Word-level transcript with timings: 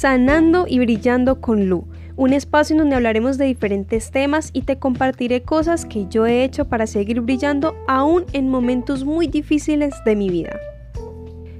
Sanando 0.00 0.64
y 0.66 0.78
Brillando 0.78 1.42
con 1.42 1.68
Lu, 1.68 1.84
un 2.16 2.32
espacio 2.32 2.72
en 2.72 2.78
donde 2.78 2.96
hablaremos 2.96 3.36
de 3.36 3.44
diferentes 3.44 4.10
temas 4.10 4.48
y 4.54 4.62
te 4.62 4.78
compartiré 4.78 5.42
cosas 5.42 5.84
que 5.84 6.06
yo 6.08 6.24
he 6.24 6.42
hecho 6.42 6.64
para 6.64 6.86
seguir 6.86 7.20
brillando 7.20 7.74
aún 7.86 8.24
en 8.32 8.48
momentos 8.48 9.04
muy 9.04 9.26
difíciles 9.26 9.92
de 10.06 10.16
mi 10.16 10.30
vida. 10.30 10.58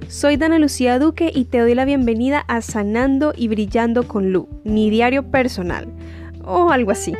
Soy 0.08 0.38
Dana 0.38 0.58
Lucía 0.58 0.98
Duque 0.98 1.30
y 1.34 1.44
te 1.44 1.58
doy 1.58 1.74
la 1.74 1.84
bienvenida 1.84 2.38
a 2.48 2.62
Sanando 2.62 3.34
y 3.36 3.48
Brillando 3.48 4.08
con 4.08 4.32
Lu, 4.32 4.48
mi 4.64 4.88
diario 4.88 5.30
personal, 5.30 5.86
o 6.42 6.70
algo 6.70 6.92
así. 6.92 7.12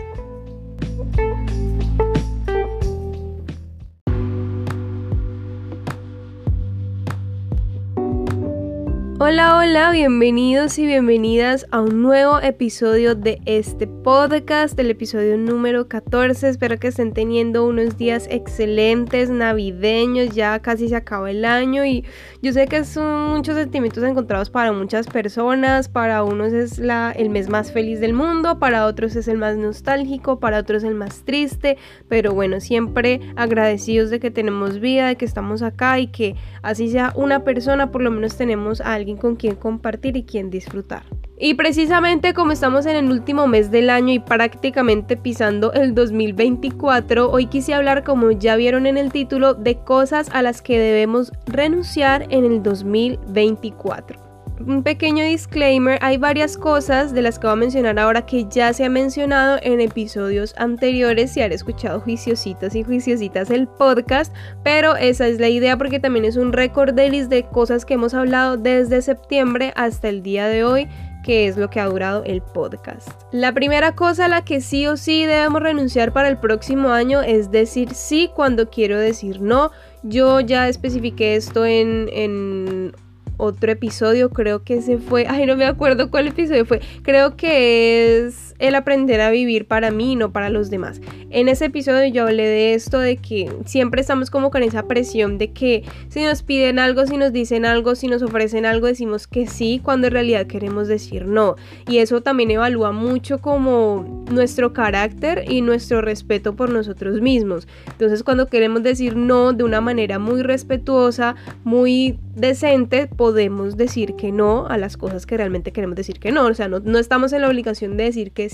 Hola, 9.32 9.58
hola, 9.58 9.92
bienvenidos 9.92 10.76
y 10.80 10.86
bienvenidas 10.86 11.64
a 11.70 11.80
un 11.80 12.02
nuevo 12.02 12.40
episodio 12.40 13.14
de 13.14 13.40
este 13.46 13.86
podcast, 13.86 14.76
el 14.76 14.90
episodio 14.90 15.38
número 15.38 15.86
14. 15.86 16.48
Espero 16.48 16.80
que 16.80 16.88
estén 16.88 17.12
teniendo 17.12 17.64
unos 17.64 17.96
días 17.96 18.26
excelentes, 18.28 19.30
navideños, 19.30 20.34
ya 20.34 20.58
casi 20.58 20.88
se 20.88 20.96
acaba 20.96 21.30
el 21.30 21.44
año 21.44 21.84
y 21.84 22.04
yo 22.42 22.52
sé 22.52 22.66
que 22.66 22.82
son 22.82 23.28
muchos 23.28 23.54
sentimientos 23.54 24.02
encontrados 24.02 24.50
para 24.50 24.72
muchas 24.72 25.06
personas, 25.06 25.88
para 25.88 26.24
unos 26.24 26.52
es 26.52 26.80
la, 26.80 27.12
el 27.12 27.30
mes 27.30 27.48
más 27.48 27.70
feliz 27.70 28.00
del 28.00 28.14
mundo, 28.14 28.58
para 28.58 28.84
otros 28.84 29.14
es 29.14 29.28
el 29.28 29.38
más 29.38 29.56
nostálgico, 29.56 30.40
para 30.40 30.58
otros 30.58 30.82
el 30.82 30.96
más 30.96 31.22
triste, 31.22 31.78
pero 32.08 32.34
bueno, 32.34 32.58
siempre 32.58 33.20
agradecidos 33.36 34.10
de 34.10 34.18
que 34.18 34.32
tenemos 34.32 34.80
vida, 34.80 35.06
de 35.06 35.14
que 35.14 35.24
estamos 35.24 35.62
acá 35.62 36.00
y 36.00 36.08
que 36.08 36.34
así 36.62 36.88
sea 36.88 37.12
una 37.14 37.44
persona, 37.44 37.92
por 37.92 38.02
lo 38.02 38.10
menos 38.10 38.36
tenemos 38.36 38.80
a 38.80 38.94
alguien 38.94 39.19
con 39.20 39.36
quien 39.36 39.54
compartir 39.54 40.16
y 40.16 40.24
quien 40.24 40.50
disfrutar. 40.50 41.04
Y 41.38 41.54
precisamente 41.54 42.34
como 42.34 42.52
estamos 42.52 42.84
en 42.86 42.96
el 42.96 43.10
último 43.10 43.46
mes 43.46 43.70
del 43.70 43.88
año 43.88 44.12
y 44.12 44.18
prácticamente 44.18 45.16
pisando 45.16 45.72
el 45.72 45.94
2024, 45.94 47.30
hoy 47.30 47.46
quise 47.46 47.72
hablar, 47.72 48.04
como 48.04 48.30
ya 48.32 48.56
vieron 48.56 48.86
en 48.86 48.98
el 48.98 49.12
título, 49.12 49.54
de 49.54 49.78
cosas 49.78 50.28
a 50.32 50.42
las 50.42 50.60
que 50.60 50.78
debemos 50.78 51.32
renunciar 51.46 52.26
en 52.30 52.44
el 52.44 52.62
2024 52.62 54.29
un 54.66 54.82
pequeño 54.82 55.24
disclaimer, 55.24 55.98
hay 56.02 56.16
varias 56.16 56.56
cosas 56.56 57.12
de 57.12 57.22
las 57.22 57.38
que 57.38 57.46
voy 57.46 57.54
a 57.54 57.56
mencionar 57.56 57.98
ahora 57.98 58.26
que 58.26 58.46
ya 58.48 58.72
se 58.72 58.84
ha 58.84 58.90
mencionado 58.90 59.58
en 59.62 59.80
episodios 59.80 60.54
anteriores 60.56 61.32
si 61.32 61.42
han 61.42 61.52
escuchado 61.52 62.00
juiciositas 62.00 62.74
y 62.74 62.82
juiciositas 62.82 63.50
el 63.50 63.66
podcast, 63.68 64.34
pero 64.62 64.96
esa 64.96 65.26
es 65.26 65.40
la 65.40 65.48
idea 65.48 65.76
porque 65.76 66.00
también 66.00 66.24
es 66.24 66.36
un 66.36 66.52
récord 66.52 66.94
de 66.94 67.10
de 67.10 67.42
cosas 67.42 67.84
que 67.84 67.94
hemos 67.94 68.14
hablado 68.14 68.56
desde 68.56 69.02
septiembre 69.02 69.72
hasta 69.74 70.08
el 70.08 70.22
día 70.22 70.46
de 70.46 70.64
hoy 70.64 70.88
que 71.24 71.48
es 71.48 71.56
lo 71.56 71.68
que 71.68 71.80
ha 71.80 71.86
durado 71.86 72.24
el 72.24 72.40
podcast. 72.40 73.08
La 73.32 73.52
primera 73.52 73.94
cosa 73.94 74.24
a 74.24 74.28
la 74.28 74.44
que 74.44 74.60
sí 74.60 74.86
o 74.86 74.96
sí 74.96 75.26
debemos 75.26 75.62
renunciar 75.62 76.12
para 76.12 76.28
el 76.28 76.38
próximo 76.38 76.90
año 76.90 77.20
es 77.20 77.50
decir 77.50 77.94
sí 77.94 78.30
cuando 78.34 78.70
quiero 78.70 78.98
decir 78.98 79.40
no. 79.40 79.70
Yo 80.02 80.40
ya 80.40 80.68
especifiqué 80.68 81.36
esto 81.36 81.66
en, 81.66 82.08
en 82.12 82.92
otro 83.40 83.72
episodio, 83.72 84.30
creo 84.30 84.62
que 84.62 84.82
se 84.82 84.98
fue, 84.98 85.26
ay 85.28 85.46
no 85.46 85.56
me 85.56 85.64
acuerdo 85.64 86.10
cuál 86.10 86.28
episodio 86.28 86.64
fue, 86.66 86.80
creo 87.02 87.36
que 87.36 88.26
es 88.26 88.49
el 88.60 88.74
aprender 88.74 89.20
a 89.20 89.30
vivir 89.30 89.66
para 89.66 89.90
mí, 89.90 90.14
no 90.14 90.30
para 90.30 90.50
los 90.50 90.70
demás. 90.70 91.00
En 91.30 91.48
ese 91.48 91.66
episodio 91.66 92.06
yo 92.12 92.22
hablé 92.24 92.46
de 92.46 92.74
esto, 92.74 93.00
de 93.00 93.16
que 93.16 93.50
siempre 93.64 94.02
estamos 94.02 94.30
como 94.30 94.50
con 94.50 94.62
esa 94.62 94.84
presión 94.84 95.38
de 95.38 95.50
que 95.50 95.82
si 96.08 96.22
nos 96.22 96.42
piden 96.42 96.78
algo, 96.78 97.06
si 97.06 97.16
nos 97.16 97.32
dicen 97.32 97.64
algo, 97.64 97.94
si 97.94 98.06
nos 98.06 98.22
ofrecen 98.22 98.66
algo, 98.66 98.86
decimos 98.86 99.26
que 99.26 99.46
sí, 99.46 99.80
cuando 99.82 100.06
en 100.06 100.12
realidad 100.12 100.46
queremos 100.46 100.88
decir 100.88 101.26
no. 101.26 101.56
Y 101.88 101.98
eso 101.98 102.20
también 102.20 102.50
evalúa 102.50 102.92
mucho 102.92 103.38
como 103.38 104.24
nuestro 104.30 104.72
carácter 104.72 105.44
y 105.48 105.62
nuestro 105.62 106.02
respeto 106.02 106.54
por 106.54 106.70
nosotros 106.70 107.20
mismos. 107.20 107.66
Entonces 107.86 108.22
cuando 108.22 108.46
queremos 108.46 108.82
decir 108.82 109.16
no 109.16 109.54
de 109.54 109.64
una 109.64 109.80
manera 109.80 110.18
muy 110.18 110.42
respetuosa, 110.42 111.34
muy 111.64 112.18
decente, 112.36 113.06
podemos 113.06 113.76
decir 113.76 114.16
que 114.16 114.32
no 114.32 114.66
a 114.66 114.76
las 114.76 114.96
cosas 114.96 115.24
que 115.24 115.36
realmente 115.36 115.72
queremos 115.72 115.96
decir 115.96 116.20
que 116.20 116.30
no. 116.30 116.46
O 116.46 116.54
sea, 116.54 116.68
no, 116.68 116.80
no 116.80 116.98
estamos 116.98 117.32
en 117.32 117.42
la 117.42 117.48
obligación 117.48 117.96
de 117.96 118.04
decir 118.04 118.32
que 118.32 118.49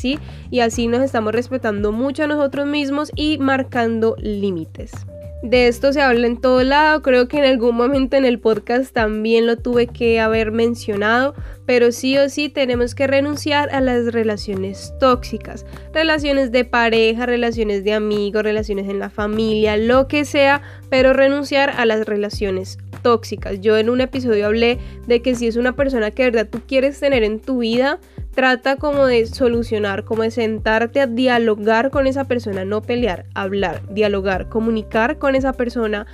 y 0.51 0.61
así 0.61 0.87
nos 0.87 1.03
estamos 1.03 1.33
respetando 1.33 1.93
mucho 1.93 2.25
a 2.25 2.27
nosotros 2.27 2.67
mismos 2.67 3.11
y 3.15 3.39
marcando 3.39 4.17
límites. 4.19 4.93
De 5.43 5.69
esto 5.69 5.93
se 5.93 6.01
habla 6.01 6.27
en 6.27 6.41
todo 6.41 6.65
lado, 6.65 7.03
creo 7.03 7.29
que 7.29 7.39
en 7.39 7.45
algún 7.45 7.77
momento 7.77 8.17
en 8.17 8.25
el 8.25 8.41
podcast 8.41 8.93
también 8.93 9.47
lo 9.47 9.57
tuve 9.57 9.87
que 9.87 10.19
haber 10.19 10.51
mencionado, 10.51 11.35
pero 11.67 11.93
sí 11.93 12.17
o 12.17 12.29
sí 12.31 12.49
tenemos 12.49 12.95
que 12.95 13.07
renunciar 13.07 13.69
a 13.71 13.81
las 13.81 14.13
relaciones 14.13 14.95
tóxicas, 14.99 15.67
relaciones 15.93 16.53
de 16.53 16.65
pareja, 16.65 17.27
relaciones 17.27 17.85
de 17.85 17.93
amigos, 17.93 18.43
relaciones 18.43 18.89
en 18.89 18.99
la 18.99 19.11
familia, 19.11 19.77
lo 19.77 20.09
que 20.09 20.25
sea, 20.25 20.63
pero 20.89 21.13
renunciar 21.13 21.71
a 21.77 21.85
las 21.85 22.07
relaciones 22.07 22.79
tóxicas. 23.03 23.61
Yo 23.61 23.77
en 23.77 23.91
un 23.91 24.01
episodio 24.01 24.47
hablé 24.47 24.79
de 25.07 25.23
que 25.23 25.35
si 25.35 25.47
es 25.47 25.57
una 25.57 25.77
persona 25.77 26.11
que 26.11 26.25
de 26.25 26.31
verdad 26.31 26.49
tú 26.51 26.63
quieres 26.67 26.99
tener 26.99 27.23
en 27.23 27.41
tu 27.41 27.59
vida, 27.59 28.01
trata 28.37 28.77
como 28.77 29.07
de 29.07 29.27
solucionar, 29.27 30.05
como 30.05 30.23
de 30.23 30.31
sentarte 30.31 31.01
a 31.01 31.07
dialogar 31.07 31.91
con 31.91 32.07
esa 32.07 32.25
persona, 32.25 32.67
no 32.67 32.83
pelear, 32.83 33.25
hablar, 33.35 33.81
dialogar, 33.89 34.51
comunicar 34.51 35.19
con 35.19 35.35
esa 35.35 35.55
persona 35.55 36.07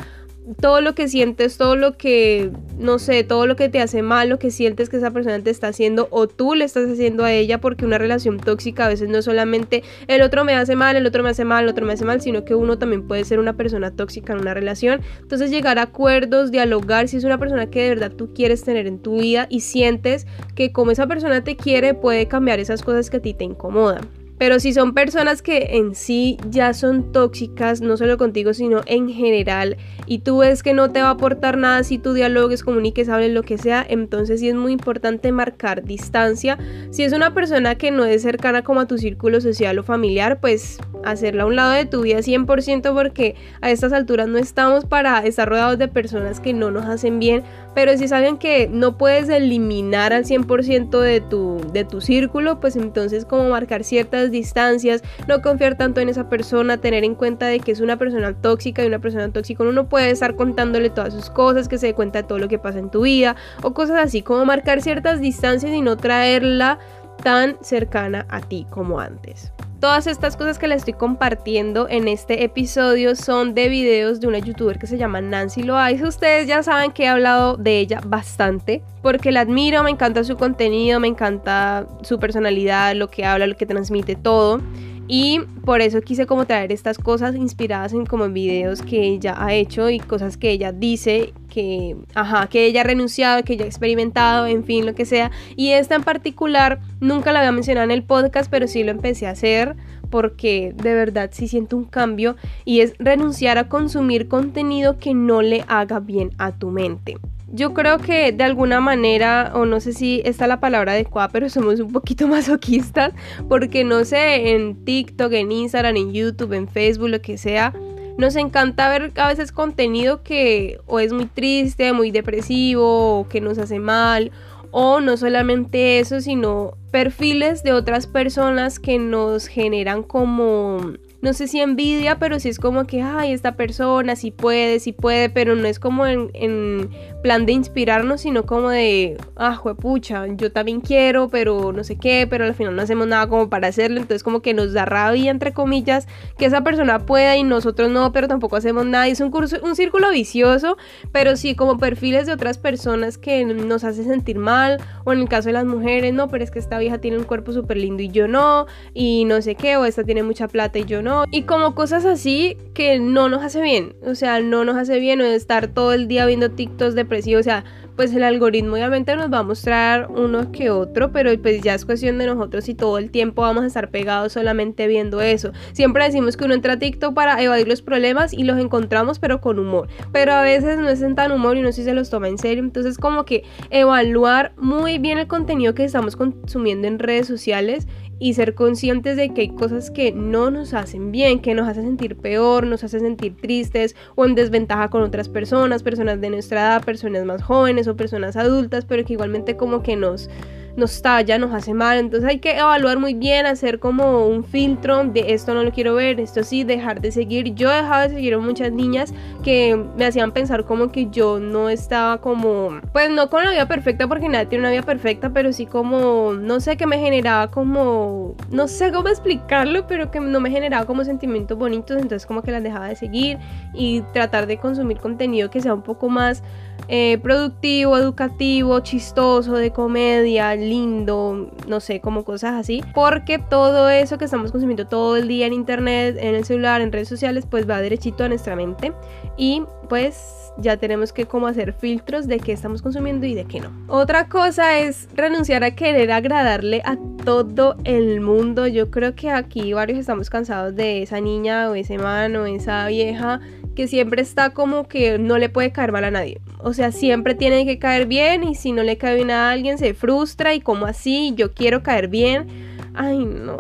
todo 0.60 0.80
lo 0.80 0.94
que 0.94 1.08
sientes, 1.08 1.56
todo 1.56 1.76
lo 1.76 1.97
que, 1.97 2.50
no 2.78 2.98
sé, 2.98 3.22
todo 3.25 3.47
lo 3.47 3.56
que 3.56 3.69
te 3.69 3.80
hace 3.80 4.03
mal, 4.03 4.28
lo 4.28 4.38
que 4.38 4.50
sientes 4.50 4.88
que 4.88 4.97
esa 4.97 5.10
persona 5.10 5.38
te 5.41 5.50
está 5.50 5.69
haciendo 5.69 6.08
o 6.10 6.26
tú 6.26 6.54
le 6.54 6.64
estás 6.64 6.91
haciendo 6.91 7.25
a 7.25 7.32
ella, 7.32 7.60
porque 7.60 7.84
una 7.84 7.98
relación 7.98 8.38
tóxica 8.38 8.86
a 8.86 8.88
veces 8.88 9.08
no 9.08 9.19
es 9.19 9.25
solamente 9.25 9.82
el 10.08 10.22
otro 10.22 10.44
me 10.44 10.54
hace 10.54 10.75
mal, 10.75 10.97
el 10.97 11.06
otro 11.06 11.22
me 11.22 11.30
hace 11.30 11.44
mal, 11.44 11.64
el 11.64 11.70
otro 11.70 11.86
me 11.86 11.92
hace 11.92 12.04
mal, 12.04 12.20
sino 12.20 12.44
que 12.44 12.54
uno 12.54 12.78
también 12.78 13.06
puede 13.06 13.25
ser 13.25 13.38
una 13.38 13.56
persona 13.56 13.92
tóxica 13.92 14.32
en 14.32 14.41
una 14.41 14.54
relación. 14.54 15.00
Entonces 15.20 15.50
llegar 15.50 15.78
a 15.78 15.82
acuerdos, 15.82 16.50
dialogar, 16.50 17.09
si 17.09 17.16
es 17.16 17.24
una 17.24 17.38
persona 17.38 17.70
que 17.70 17.82
de 17.82 17.88
verdad 17.91 18.12
tú 18.12 18.32
quieres 18.34 18.64
tener 18.64 18.86
en 18.86 18.98
tu 18.98 19.20
vida 19.20 19.47
y 19.48 19.60
sientes 19.60 20.26
que 20.54 20.72
como 20.72 20.91
esa 20.91 21.06
persona 21.06 21.44
te 21.44 21.56
quiere, 21.56 21.94
puede 21.94 22.26
cambiar 22.26 22.59
esas 22.60 22.82
cosas 22.82 23.10
que 23.10 23.19
a 23.19 23.22
ti 23.22 23.34
te 23.34 23.44
incomodan. 23.44 24.22
Pero 24.42 24.58
si 24.58 24.72
son 24.72 24.92
personas 24.92 25.41
que 25.41 25.76
en 25.76 25.94
sí 25.94 26.36
ya 26.50 26.75
son 26.75 27.12
tóxicas, 27.12 27.80
no 27.80 27.97
solo 27.97 28.19
contigo, 28.19 28.54
sino 28.54 28.80
en 28.86 29.08
general, 29.08 29.76
y 30.06 30.19
tú 30.19 30.38
ves 30.38 30.64
que 30.64 30.75
no 30.75 30.91
te 30.91 31.00
va 31.00 31.10
a 31.10 31.12
aportar 31.12 31.56
nada 31.56 31.84
si 31.84 31.97
tú 31.97 32.12
dialogues, 32.12 32.64
comuniques, 32.64 33.08
hables, 33.08 33.30
lo 33.30 33.44
que 33.44 33.56
sea, 33.56 33.86
entonces 33.88 34.41
sí 34.41 34.48
es 34.48 34.56
muy 34.56 34.72
importante 34.72 35.30
marcar 35.30 35.84
distancia. 35.84 36.58
Si 36.91 37.04
es 37.04 37.12
una 37.12 37.32
persona 37.34 37.76
que 37.76 37.92
no 37.92 38.04
es 38.04 38.22
cercana 38.22 38.64
como 38.64 38.80
a 38.80 38.88
tu 38.88 38.98
círculo 38.98 39.41
social 39.41 39.78
o 39.78 39.84
familiar, 39.84 40.41
pues 40.41 40.80
hacerla 41.04 41.44
a 41.44 41.47
un 41.47 41.54
lado 41.54 41.70
de 41.70 41.84
tu 41.84 42.03
vida 42.03 42.19
100% 42.19 42.94
porque 42.94 43.36
a 43.60 43.70
estas 43.70 43.92
alturas 43.92 44.26
no 44.26 44.38
estamos 44.38 44.84
para 44.84 45.24
estar 45.24 45.48
rodeados 45.48 45.78
de 45.78 45.86
personas 45.86 46.41
que 46.41 46.53
no 46.53 46.72
nos 46.72 46.86
hacen 46.86 47.20
bien, 47.20 47.44
pero 47.76 47.97
si 47.97 48.09
saben 48.09 48.38
que 48.38 48.69
no 48.69 48.98
puedes 48.98 49.28
eliminar 49.28 50.12
al 50.12 50.24
100% 50.24 51.00
de 51.00 51.20
tu, 51.20 51.60
de 51.72 51.84
tu 51.84 52.00
círculo, 52.00 52.59
pues 52.59 52.74
entonces 52.74 53.24
como 53.24 53.48
marcar 53.48 53.84
ciertas 53.84 54.31
distancias, 54.32 55.03
no 55.28 55.43
confiar 55.43 55.76
tanto 55.76 56.00
en 56.00 56.09
esa 56.09 56.28
persona, 56.28 56.78
tener 56.78 57.04
en 57.04 57.15
cuenta 57.15 57.47
de 57.47 57.60
que 57.60 57.72
es 57.72 57.81
una 57.81 57.97
persona 57.97 58.34
tóxica 58.34 58.82
y 58.82 58.87
una 58.87 58.98
persona 58.98 59.31
tóxica 59.31 59.62
uno 59.62 59.72
no 59.72 59.88
puede 59.88 60.10
estar 60.10 60.34
contándole 60.34 60.91
todas 60.91 61.15
sus 61.15 61.31
cosas, 61.31 61.69
que 61.69 61.78
se 61.78 61.87
dé 61.88 61.94
cuenta 61.94 62.22
de 62.22 62.28
todo 62.28 62.38
lo 62.38 62.48
que 62.48 62.59
pasa 62.59 62.78
en 62.78 62.91
tu 62.91 63.03
vida 63.03 63.37
o 63.62 63.72
cosas 63.75 63.98
así, 64.03 64.22
como 64.22 64.44
marcar 64.44 64.82
ciertas 64.82 65.21
distancias 65.21 65.72
y 65.72 65.81
no 65.81 65.97
traerla 65.97 66.78
tan 67.22 67.56
cercana 67.62 68.26
a 68.28 68.41
ti 68.41 68.66
como 68.71 68.98
antes. 68.98 69.53
Todas 69.82 70.06
estas 70.06 70.37
cosas 70.37 70.60
que 70.60 70.69
les 70.69 70.76
estoy 70.76 70.94
compartiendo 70.94 71.88
en 71.88 72.06
este 72.06 72.44
episodio 72.44 73.16
son 73.16 73.53
de 73.53 73.69
videos 73.69 74.20
de 74.20 74.28
una 74.28 74.38
youtuber 74.38 74.78
que 74.78 74.87
se 74.87 74.97
llama 74.97 75.20
Nancy 75.20 75.65
Loaiza. 75.65 76.06
Ustedes 76.06 76.47
ya 76.47 76.62
saben 76.62 76.93
que 76.93 77.03
he 77.03 77.09
hablado 77.09 77.56
de 77.56 77.80
ella 77.80 78.01
bastante 78.06 78.80
porque 79.03 79.33
la 79.33 79.41
admiro, 79.41 79.83
me 79.83 79.91
encanta 79.91 80.22
su 80.22 80.36
contenido, 80.36 81.01
me 81.01 81.09
encanta 81.09 81.89
su 82.03 82.21
personalidad, 82.21 82.95
lo 82.95 83.10
que 83.10 83.24
habla, 83.24 83.48
lo 83.48 83.56
que 83.56 83.66
transmite, 83.66 84.15
todo. 84.15 84.60
Y 85.09 85.41
por 85.65 85.81
eso 85.81 86.01
quise 86.01 86.27
como 86.27 86.47
traer 86.47 86.72
estas 86.72 86.99
cosas 86.99 87.34
inspiradas 87.34 87.93
en 87.93 88.07
como 88.07 88.28
videos 88.28 88.83
que 88.83 89.03
ella 89.03 89.34
ha 89.37 89.53
hecho 89.53 89.91
y 89.91 89.99
cosas 89.99 90.37
que 90.37 90.51
ella 90.51 90.72
dice 90.72 91.34
que, 91.49 91.97
ajá, 92.15 92.47
que 92.47 92.66
ella 92.66 92.81
ha 92.81 92.84
renunciado, 92.84 93.43
que 93.43 93.54
ella 93.54 93.65
ha 93.65 93.69
experimentado, 93.69 94.47
en 94.47 94.65
fin, 94.65 94.87
lo 94.87 94.95
que 94.95 95.04
sea. 95.04 95.31
Y 95.57 95.71
esta 95.71 95.97
en 95.97 96.03
particular 96.03 96.81
nunca 97.01 97.33
la 97.33 97.41
había 97.41 97.53
mencionado 97.53 97.84
en 97.84 97.91
el 97.91 98.04
podcast, 98.04 98.51
pero 98.51 98.66
sí 98.69 98.84
lo 98.84 98.91
empecé 98.91 99.27
a 99.27 99.31
hacer 99.31 99.77
porque 100.10 100.75
de 100.77 100.93
verdad 100.95 101.31
sí 101.33 101.49
siento 101.49 101.77
un 101.77 101.84
cambio 101.84 102.37
y 102.66 102.81
es 102.81 102.93
renunciar 102.99 103.57
a 103.57 103.69
consumir 103.69 104.28
contenido 104.28 104.99
que 104.99 105.15
no 105.15 105.41
le 105.41 105.65
haga 105.69 106.01
bien 106.01 106.31
a 106.37 106.53
tu 106.53 106.71
mente 106.71 107.16
yo 107.53 107.75
creo 107.75 107.99
que 107.99 108.33
de 108.33 108.45
alguna 108.45 108.81
manera, 108.81 109.53
o 109.54 109.66
no 109.66 109.78
sé 109.78 109.93
si 109.93 110.22
está 110.25 110.47
la 110.47 110.59
palabra 110.59 110.93
adecuada, 110.93 111.28
pero 111.28 111.51
somos 111.51 111.78
un 111.81 111.93
poquito 111.93 112.27
masoquistas, 112.28 113.13
porque 113.49 113.84
no 113.84 114.04
sé, 114.04 114.53
en 114.53 114.84
TikTok, 114.84 115.33
en 115.33 115.53
Instagram, 115.53 115.97
en 115.97 116.13
YouTube, 116.13 116.54
en 116.54 116.66
Facebook, 116.66 117.10
lo 117.10 117.21
que 117.21 117.37
sea, 117.37 117.75
nos 118.16 118.37
encanta 118.37 118.89
ver 118.89 119.13
a 119.16 119.28
veces 119.28 119.53
contenido 119.53 120.22
que 120.22 120.78
o 120.87 120.99
es 120.99 121.13
muy 121.13 121.27
triste, 121.27 121.93
muy 121.93 122.10
depresivo, 122.10 123.21
o 123.21 123.28
que 123.28 123.41
nos 123.43 123.59
hace 123.59 123.78
mal, 123.78 124.33
o 124.71 125.01
no 125.01 125.19
solamente 125.19 125.99
eso, 125.99 126.22
sino 126.22 126.78
perfiles 126.91 127.63
de 127.63 127.72
otras 127.72 128.07
personas 128.07 128.78
que 128.78 128.99
nos 128.99 129.47
generan 129.47 130.03
como 130.03 130.95
no 131.22 131.33
sé 131.34 131.47
si 131.47 131.60
envidia, 131.60 132.19
pero 132.19 132.41
sí 132.41 132.49
es 132.49 132.59
como 132.59 132.84
que, 132.84 133.01
ay, 133.01 133.33
esta 133.33 133.54
persona 133.54 134.16
sí 134.16 134.33
puede, 134.33 134.81
sí 134.81 134.93
puede, 134.93 135.31
pero 135.31 135.54
no 135.54 135.69
es 135.69 135.78
como 135.78 136.04
en, 136.04 136.91
plan 137.22 137.47
de 137.47 137.53
inspirarnos, 137.53 138.22
sino 138.22 138.45
como 138.45 138.71
de, 138.71 139.16
ah, 139.36 139.60
pucha, 139.80 140.27
yo 140.27 140.53
también 140.53 140.80
quiero, 140.80 141.28
pero 141.28 141.72
no 141.72 141.84
sé 141.84 141.97
qué, 141.97 142.27
pero 142.28 142.45
al 142.45 142.54
final 142.54 142.77
no 142.77 142.83
hacemos 142.83 143.07
nada 143.07 143.27
como 143.28 143.48
para 143.48 143.69
hacerlo, 143.69 144.01
entonces 144.01 144.22
como 144.22 144.42
que 144.42 144.54
nos 144.54 144.72
da 144.72 144.84
rabia, 144.84 145.30
entre 145.30 145.53
comillas, 145.53 146.07
que 146.36 146.47
esa 146.47 146.63
persona 146.63 147.01
pueda 147.01 147.36
y 147.36 147.45
nosotros 147.45 147.91
no, 147.91 148.13
pero 148.13 148.28
tampoco 148.28 148.57
hacemos 148.57 148.86
nada, 148.86 149.09
y 149.09 149.13
es 149.13 149.21
un, 149.21 149.30
curso, 149.30 149.57
un 149.63 149.77
círculo 149.77 150.10
vicioso, 150.10 150.77
pero 151.13 151.36
sí 151.36 151.54
como 151.54 151.78
perfiles 151.78 152.27
de 152.27 152.33
otras 152.33 152.59
personas 152.59 153.19
que 153.19 153.45
nos 153.45 153.84
hace 153.84 154.04
sentir 154.04 154.39
mal, 154.39 154.78
o 155.04 155.13
en 155.13 155.21
el 155.21 155.28
caso 155.28 155.48
de 155.48 155.54
las 155.54 155.65
mujeres, 155.65 156.13
no, 156.13 156.28
pero 156.28 156.45
es 156.45 156.51
que 156.51 156.59
esta 156.59 156.78
vieja 156.78 156.98
tiene 156.98 157.18
un 157.18 157.25
cuerpo 157.25 157.53
súper 157.53 157.77
lindo 157.77 158.03
y 158.03 158.09
yo 158.09 158.28
no, 158.28 158.66
y 158.95 159.25
no 159.25 159.41
sé 159.42 159.54
qué, 159.54 159.77
o 159.77 159.84
esta 159.84 160.04
tiene 160.04 160.22
mucha 160.22 160.48
plata 160.48 160.78
y 160.78 160.84
yo 160.84 161.03
no, 161.03 161.25
y 161.30 161.42
como 161.42 161.75
cosas 161.75 162.04
así 162.04 162.57
que 162.75 162.98
no 162.98 163.28
nos 163.28 163.42
hace 163.42 163.60
bien. 163.60 163.95
O 164.04 164.15
sea, 164.15 164.41
no 164.41 164.65
nos 164.65 164.77
hace 164.77 164.98
bien 164.98 165.21
estar 165.21 165.68
todo 165.68 165.92
el 165.92 166.09
día 166.09 166.27
viendo 166.27 166.51
TikToks 166.51 166.95
O 167.12 167.42
sea, 167.42 167.64
pues 167.97 168.14
el 168.14 168.22
algoritmo 168.22 168.74
obviamente 168.74 169.14
nos 169.16 169.32
va 169.32 169.38
a 169.38 169.42
mostrar 169.42 170.09
uno 170.10 170.50
que 170.50 170.70
otro, 170.70 171.12
pero 171.12 171.30
pues 171.41 171.60
ya 171.62 171.74
es 171.74 171.84
cuestión 171.84 172.18
de 172.18 172.26
nosotros 172.26 172.68
y 172.68 172.74
todo 172.74 172.98
el 172.98 173.10
tiempo 173.10 173.42
vamos 173.42 173.64
a 173.64 173.66
estar 173.66 173.91
pegados 173.91 174.32
solamente 174.32 174.86
viendo 174.86 175.20
eso. 175.20 175.53
Siempre 175.72 176.04
decimos 176.04 176.36
que 176.36 176.44
uno 176.44 176.54
entra 176.54 176.74
a 176.74 176.78
TikTok 176.78 177.14
para 177.14 177.41
evadir 177.42 177.68
los 177.68 177.82
problemas 177.82 178.32
y 178.32 178.44
los 178.44 178.59
encontramos 178.59 179.18
pero 179.18 179.41
con 179.41 179.59
humor, 179.59 179.88
pero 180.12 180.32
a 180.32 180.42
veces 180.42 180.78
no 180.78 180.88
es 180.88 181.03
en 181.03 181.14
tan 181.14 181.32
humor 181.32 181.56
y 181.56 181.62
no 181.62 181.68
sé 181.68 181.82
si 181.82 181.84
se 181.84 181.94
los 181.94 182.10
toma 182.10 182.28
en 182.28 182.38
serio, 182.38 182.62
entonces 182.62 182.98
como 182.98 183.24
que 183.24 183.44
evaluar 183.70 184.53
muy 184.56 184.98
bien 184.98 185.18
el 185.18 185.26
contenido 185.26 185.74
que 185.74 185.84
estamos 185.84 186.16
consumiendo 186.16 186.88
en 186.88 186.98
redes 186.98 187.26
sociales 187.26 187.86
y 188.22 188.34
ser 188.34 188.54
conscientes 188.54 189.16
de 189.16 189.34
que 189.34 189.41
hay 189.41 189.48
cosas 189.48 189.91
que 189.91 190.13
no 190.13 190.53
nos 190.53 190.74
hacen 190.74 191.10
bien, 191.10 191.41
que 191.41 191.54
nos 191.54 191.66
hacen 191.66 191.83
sentir 191.83 192.15
peor, 192.15 192.65
nos 192.69 192.84
hacen 192.84 193.01
sentir 193.01 193.36
tristes 193.36 193.97
o 194.15 194.24
en 194.24 194.36
desventaja 194.36 194.91
con 194.91 195.03
otras 195.03 195.28
personas, 195.28 195.83
personas 195.83 196.21
de 196.21 196.30
nuestra 196.30 196.60
edad, 196.60 196.84
personas 196.84 197.24
más 197.24 197.42
jóvenes 197.42 197.89
o 197.89 197.97
personas 197.97 198.36
adultas, 198.36 198.84
pero 198.84 199.04
que 199.04 199.15
igualmente 199.15 199.57
como 199.57 199.83
que 199.83 199.97
nos 199.97 200.30
nos 200.77 201.03
talla, 201.03 201.39
nos 201.39 201.53
hace 201.53 201.74
mal. 201.74 201.98
Entonces 201.98 202.28
hay 202.28 202.39
que 202.39 202.57
evaluar 202.57 202.98
muy 202.98 203.15
bien, 203.15 203.47
hacer 203.47 203.78
como 203.78 204.27
un 204.27 204.45
filtro 204.45 205.04
de 205.04 205.33
esto 205.33 205.54
no 205.54 205.63
lo 205.63 205.72
quiero 205.72 205.95
ver, 205.95 206.21
esto 206.21 206.42
sí, 206.45 206.65
dejar 206.65 207.01
de 207.01 207.13
seguir. 207.13 207.54
Yo 207.54 207.71
he 207.72 207.77
dejado 207.77 208.03
de 208.03 208.15
seguir 208.15 208.34
a 208.34 208.39
muchas 208.39 208.72
niñas 208.72 209.13
que 209.42 209.77
me 209.97 210.04
hacían 210.04 210.33
pensar 210.33 210.65
como 210.65 210.91
que 210.91 211.09
yo 211.10 211.39
no 211.39 211.69
estaba 211.69 212.19
como, 212.19 212.80
pues 212.92 213.10
no 213.10 213.28
con 213.30 213.45
la 213.45 213.51
vida 213.51 213.66
perfecta 213.66 214.07
porque 214.07 214.28
nadie 214.28 214.47
tiene 214.47 214.63
una 214.63 214.71
vida 214.71 214.83
perfecta, 214.83 215.30
pero 215.30 215.53
sí 215.53 215.66
como, 215.66 216.33
no 216.34 216.60
sé, 216.60 216.77
que 216.77 216.86
me 216.86 216.98
generaba 216.98 217.51
como, 217.51 218.34
no 218.51 218.68
sé 218.68 218.92
cómo 218.92 219.09
explicarlo, 219.09 219.86
pero 219.86 220.10
que 220.10 220.21
no 220.21 220.41
me 220.41 220.51
generaba 220.51 220.86
como 220.86 221.04
sentimientos 221.04 221.59
bonitos, 221.59 221.97
entonces 221.97 222.27
como 222.27 222.42
que 222.42 222.51
las 222.51 222.63
dejaba 222.63 222.89
de 222.89 222.97
seguir 222.97 223.39
y 223.75 224.03
tratar 224.13 224.47
de 224.47 224.59
consumir 224.59 224.98
contenido 224.98 225.51
que 225.51 225.60
sea 225.60 225.75
un 225.75 225.83
poco 225.83 226.09
más 226.09 226.42
eh, 226.89 227.19
productivo, 227.22 227.97
educativo, 227.97 228.80
chistoso, 228.80 229.54
de 229.54 229.71
comedia, 229.71 230.54
lindo, 230.54 231.51
no 231.66 231.80
sé, 231.80 232.01
como 232.01 232.24
cosas 232.24 232.53
así. 232.54 232.83
Porque 232.95 233.39
todo 233.39 233.89
eso 233.89 234.19
que 234.19 234.27
estamos 234.27 234.53
consumiendo 234.53 234.86
todo 234.86 235.16
el 235.16 235.28
día 235.28 235.47
en 235.47 235.53
internet, 235.53 236.16
en 236.21 236.34
el 236.34 236.45
celular, 236.45 236.80
en 236.80 236.92
redes 236.92 237.09
sociales, 237.09 237.47
pues 237.48 237.69
va 237.69 237.80
derechito 237.80 238.24
a 238.24 238.28
nuestra 238.28 238.57
mente. 238.57 238.92
Y 239.36 239.63
pues 239.89 240.53
ya 240.59 240.77
tenemos 240.77 241.13
que 241.13 241.27
como 241.27 241.47
hacer 241.47 241.72
filtros 241.72 242.27
de 242.27 242.39
qué 242.39 242.53
estamos 242.53 242.83
consumiendo 242.83 243.27
y 243.27 243.34
de 243.34 243.45
qué 243.45 243.60
no. 243.60 243.71
Otra 243.89 244.28
cosa 244.28 244.78
es 244.78 245.09
renunciar 245.15 245.65
a 245.65 245.75
querer 245.75 246.13
agradarle 246.13 246.83
a 246.84 246.97
todo 247.25 247.77
el 247.84 248.21
mundo. 248.21 248.66
Yo 248.66 248.91
creo 248.91 249.15
que 249.15 249.30
aquí 249.30 249.72
varios 249.72 249.98
estamos 249.98 250.28
cansados 250.28 250.75
de 250.75 251.03
esa 251.03 251.21
niña 251.21 251.71
o 251.71 251.75
ese 251.75 251.97
man 251.97 252.36
o 252.36 252.45
esa 252.47 252.86
vieja 252.89 253.41
que 253.74 253.89
siempre 253.89 254.22
está 254.22 254.51
como 254.51 254.86
que 254.89 255.19
no 255.19 255.39
le 255.39 255.48
puede 255.48 255.72
caer 255.72 255.92
mal 255.92 256.04
a 256.04 256.11
nadie. 256.11 256.40
O 256.59 256.73
sea, 256.73 256.92
siempre 256.92 257.35
tiene 257.35 257.64
que 257.64 257.78
caer 257.78 258.07
bien 258.07 258.45
y 258.45 258.54
si 258.54 258.73
no 258.73 258.83
le 258.83 258.99
cae 258.99 259.16
bien 259.16 259.30
a 259.30 259.50
alguien 259.50 259.78
se 259.78 259.95
frustra 259.95 260.54
y 260.54 260.61
como 260.61 260.87
así, 260.87 261.33
yo 261.37 261.52
quiero 261.52 261.83
caer 261.83 262.09
bien. 262.09 262.47
Ay, 262.95 263.25
no. 263.25 263.57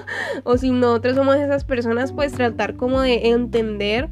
o 0.44 0.56
si 0.56 0.70
nosotros 0.70 1.16
somos 1.16 1.36
esas 1.36 1.64
personas, 1.64 2.12
pues 2.12 2.32
tratar 2.32 2.76
como 2.76 3.00
de 3.00 3.28
entender 3.28 4.08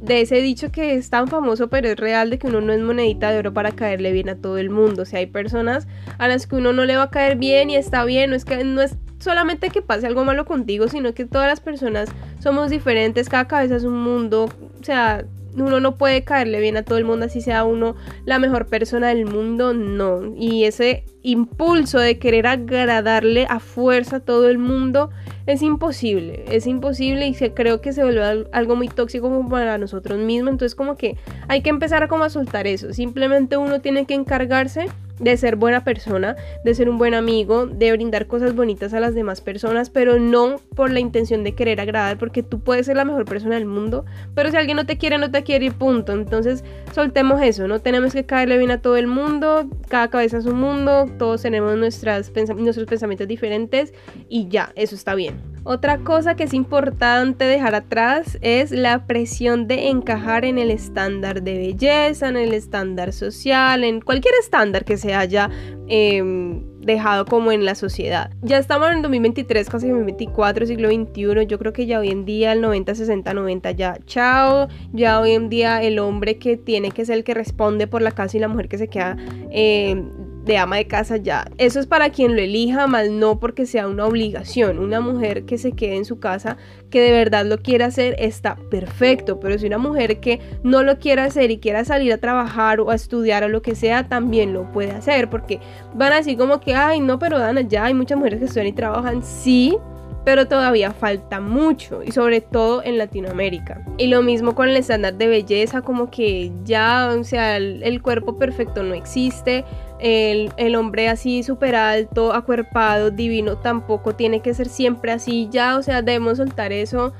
de 0.00 0.22
ese 0.22 0.36
dicho 0.36 0.72
que 0.72 0.94
es 0.94 1.10
tan 1.10 1.28
famoso 1.28 1.68
pero 1.68 1.88
es 1.88 1.96
real 1.96 2.30
de 2.30 2.38
que 2.38 2.46
uno 2.46 2.62
no 2.62 2.72
es 2.72 2.80
monedita 2.80 3.30
de 3.30 3.38
oro 3.38 3.52
para 3.52 3.72
caerle 3.72 4.12
bien 4.12 4.28
a 4.28 4.36
todo 4.36 4.58
el 4.58 4.70
mundo. 4.70 5.02
O 5.02 5.04
sea, 5.04 5.18
hay 5.20 5.26
personas 5.26 5.86
a 6.18 6.28
las 6.28 6.46
que 6.46 6.56
uno 6.56 6.72
no 6.72 6.84
le 6.84 6.96
va 6.96 7.04
a 7.04 7.10
caer 7.10 7.36
bien 7.36 7.70
y 7.70 7.76
está 7.76 8.04
bien, 8.04 8.30
no 8.30 8.36
es 8.36 8.44
que 8.44 8.64
no 8.64 8.82
es 8.82 8.96
solamente 9.20 9.70
que 9.70 9.82
pase 9.82 10.06
algo 10.06 10.24
malo 10.24 10.44
contigo, 10.44 10.88
sino 10.88 11.14
que 11.14 11.26
todas 11.26 11.48
las 11.48 11.60
personas 11.60 12.08
somos 12.40 12.70
diferentes, 12.70 13.28
cada 13.28 13.46
cabeza 13.46 13.76
es 13.76 13.84
un 13.84 14.02
mundo, 14.02 14.48
o 14.80 14.84
sea, 14.84 15.24
uno 15.56 15.80
no 15.80 15.96
puede 15.96 16.22
caerle 16.22 16.60
bien 16.60 16.76
a 16.76 16.84
todo 16.84 16.98
el 16.98 17.04
mundo 17.04 17.26
así 17.26 17.40
sea 17.40 17.64
uno 17.64 17.96
la 18.24 18.38
mejor 18.38 18.66
persona 18.66 19.08
del 19.08 19.26
mundo, 19.26 19.74
no. 19.74 20.34
Y 20.36 20.64
ese 20.64 21.04
impulso 21.22 21.98
de 21.98 22.18
querer 22.18 22.46
agradarle 22.46 23.46
a 23.48 23.58
fuerza 23.58 24.16
a 24.16 24.20
todo 24.20 24.48
el 24.48 24.58
mundo 24.58 25.10
es 25.46 25.62
imposible, 25.62 26.44
es 26.48 26.66
imposible 26.66 27.26
y 27.26 27.34
creo 27.34 27.80
que 27.80 27.92
se 27.92 28.04
vuelve 28.04 28.46
algo 28.52 28.76
muy 28.76 28.88
tóxico 28.88 29.28
como 29.28 29.48
para 29.48 29.76
nosotros 29.78 30.18
mismos, 30.18 30.52
entonces 30.52 30.74
como 30.74 30.96
que 30.96 31.16
hay 31.48 31.62
que 31.62 31.70
empezar 31.70 32.06
como 32.08 32.24
a 32.24 32.30
soltar 32.30 32.66
eso, 32.66 32.92
simplemente 32.92 33.56
uno 33.56 33.80
tiene 33.80 34.06
que 34.06 34.14
encargarse 34.14 34.86
de 35.20 35.36
ser 35.36 35.56
buena 35.56 35.84
persona, 35.84 36.36
de 36.64 36.74
ser 36.74 36.88
un 36.88 36.98
buen 36.98 37.14
amigo, 37.14 37.66
de 37.66 37.92
brindar 37.92 38.26
cosas 38.26 38.54
bonitas 38.54 38.94
a 38.94 39.00
las 39.00 39.14
demás 39.14 39.40
personas, 39.40 39.90
pero 39.90 40.18
no 40.18 40.56
por 40.74 40.90
la 40.90 41.00
intención 41.00 41.44
de 41.44 41.54
querer 41.54 41.80
agradar, 41.80 42.18
porque 42.18 42.42
tú 42.42 42.60
puedes 42.60 42.86
ser 42.86 42.96
la 42.96 43.04
mejor 43.04 43.24
persona 43.26 43.54
del 43.54 43.66
mundo, 43.66 44.04
pero 44.34 44.50
si 44.50 44.56
alguien 44.56 44.76
no 44.76 44.86
te 44.86 44.98
quiere, 44.98 45.18
no 45.18 45.30
te 45.30 45.42
quiere 45.42 45.66
y 45.66 45.70
punto. 45.70 46.12
Entonces, 46.12 46.64
soltemos 46.92 47.40
eso, 47.42 47.68
no 47.68 47.80
tenemos 47.80 48.12
que 48.12 48.24
caerle 48.24 48.58
bien 48.58 48.70
a 48.70 48.80
todo 48.80 48.96
el 48.96 49.06
mundo, 49.06 49.68
cada 49.88 50.08
cabeza 50.08 50.38
es 50.38 50.46
un 50.46 50.58
mundo, 50.58 51.06
todos 51.18 51.42
tenemos 51.42 51.76
nuestras 51.76 52.32
nuestros 52.56 52.86
pensamientos 52.86 53.28
diferentes 53.28 53.92
y 54.28 54.48
ya, 54.48 54.72
eso 54.74 54.94
está 54.94 55.14
bien. 55.14 55.49
Otra 55.64 55.98
cosa 55.98 56.36
que 56.36 56.44
es 56.44 56.54
importante 56.54 57.44
dejar 57.44 57.74
atrás 57.74 58.38
es 58.40 58.70
la 58.70 59.06
presión 59.06 59.66
de 59.66 59.88
encajar 59.88 60.44
en 60.44 60.58
el 60.58 60.70
estándar 60.70 61.42
de 61.42 61.58
belleza, 61.58 62.28
en 62.28 62.36
el 62.36 62.54
estándar 62.54 63.12
social, 63.12 63.84
en 63.84 64.00
cualquier 64.00 64.34
estándar 64.40 64.84
que 64.86 64.96
se 64.96 65.14
haya 65.14 65.50
em, 65.86 66.64
dejado 66.80 67.26
como 67.26 67.52
en 67.52 67.66
la 67.66 67.74
sociedad. 67.74 68.30
Ya 68.42 68.58
estamos 68.58 68.90
en 68.90 69.02
2023, 69.02 69.68
casi 69.68 69.88
2024, 69.88 70.66
siglo 70.66 70.88
XXI. 70.88 71.46
Yo 71.46 71.58
creo 71.58 71.72
que 71.74 71.84
ya 71.86 72.00
hoy 72.00 72.08
en 72.08 72.24
día 72.24 72.52
el 72.52 72.62
90, 72.62 72.94
60, 72.94 73.34
90 73.34 73.70
ya, 73.72 73.98
chao. 74.06 74.68
Ya 74.92 75.20
hoy 75.20 75.32
en 75.32 75.50
día 75.50 75.82
el 75.82 75.98
hombre 75.98 76.38
que 76.38 76.56
tiene 76.56 76.90
que 76.90 77.04
ser 77.04 77.16
el 77.16 77.24
que 77.24 77.34
responde 77.34 77.86
por 77.86 78.00
la 78.00 78.12
casa 78.12 78.38
y 78.38 78.40
la 78.40 78.48
mujer 78.48 78.68
que 78.68 78.78
se 78.78 78.88
queda 78.88 79.16
em, 79.50 80.08
de 80.44 80.56
ama 80.56 80.76
de 80.76 80.86
casa 80.86 81.16
ya. 81.16 81.46
Eso 81.58 81.80
es 81.80 81.86
para 81.86 82.10
quien 82.10 82.34
lo 82.34 82.42
elija, 82.42 82.86
más 82.86 83.10
no 83.10 83.38
porque 83.38 83.66
sea 83.66 83.88
una 83.88 84.06
obligación. 84.06 84.78
Una 84.78 85.00
mujer 85.00 85.44
que 85.44 85.58
se 85.58 85.72
quede 85.72 85.96
en 85.96 86.04
su 86.04 86.18
casa, 86.18 86.56
que 86.90 87.00
de 87.00 87.12
verdad 87.12 87.44
lo 87.44 87.58
quiera 87.58 87.86
hacer, 87.86 88.16
está 88.18 88.56
perfecto. 88.70 89.40
Pero 89.40 89.58
si 89.58 89.66
una 89.66 89.78
mujer 89.78 90.20
que 90.20 90.40
no 90.62 90.82
lo 90.82 90.98
quiera 90.98 91.24
hacer 91.24 91.50
y 91.50 91.58
quiera 91.58 91.84
salir 91.84 92.12
a 92.12 92.18
trabajar 92.18 92.80
o 92.80 92.90
a 92.90 92.94
estudiar 92.94 93.44
o 93.44 93.48
lo 93.48 93.62
que 93.62 93.74
sea, 93.74 94.08
también 94.08 94.52
lo 94.52 94.70
puede 94.72 94.92
hacer. 94.92 95.28
Porque 95.28 95.60
van 95.94 96.12
a 96.12 96.16
decir 96.16 96.36
como 96.36 96.60
que, 96.60 96.74
ay, 96.74 97.00
no, 97.00 97.18
pero 97.18 97.38
Dana, 97.38 97.60
ya 97.62 97.84
hay 97.84 97.94
muchas 97.94 98.18
mujeres 98.18 98.38
que 98.38 98.46
estudian 98.46 98.68
y 98.68 98.72
trabajan. 98.72 99.22
Sí, 99.22 99.76
pero 100.24 100.46
todavía 100.46 100.92
falta 100.92 101.40
mucho 101.40 102.02
y 102.02 102.12
sobre 102.12 102.40
todo 102.40 102.82
en 102.84 102.98
Latinoamérica. 102.98 103.84
Y 103.98 104.08
lo 104.08 104.22
mismo 104.22 104.54
con 104.54 104.68
el 104.68 104.76
estándar 104.76 105.14
de 105.14 105.26
belleza, 105.26 105.82
como 105.82 106.10
que 106.10 106.52
ya, 106.64 107.14
o 107.18 107.24
sea, 107.24 107.56
el, 107.56 108.02
cuerpo 108.02 108.36
perfecto 108.38 108.82
no 108.82 108.94
existe, 108.94 109.64
el, 110.00 110.52
el 110.56 110.76
hombre 110.76 111.08
así 111.08 111.42
súper 111.42 111.74
alto, 111.74 112.32
acuerpado, 112.32 113.10
divino, 113.10 113.56
tampoco 113.58 114.14
tiene 114.14 114.40
que 114.40 114.54
ser 114.54 114.68
siempre 114.68 115.12
así, 115.12 115.48
ya, 115.50 115.76
o 115.76 115.82
sea, 115.82 116.02
debemos 116.02 116.38
soltar 116.38 116.72
eso 116.72 117.12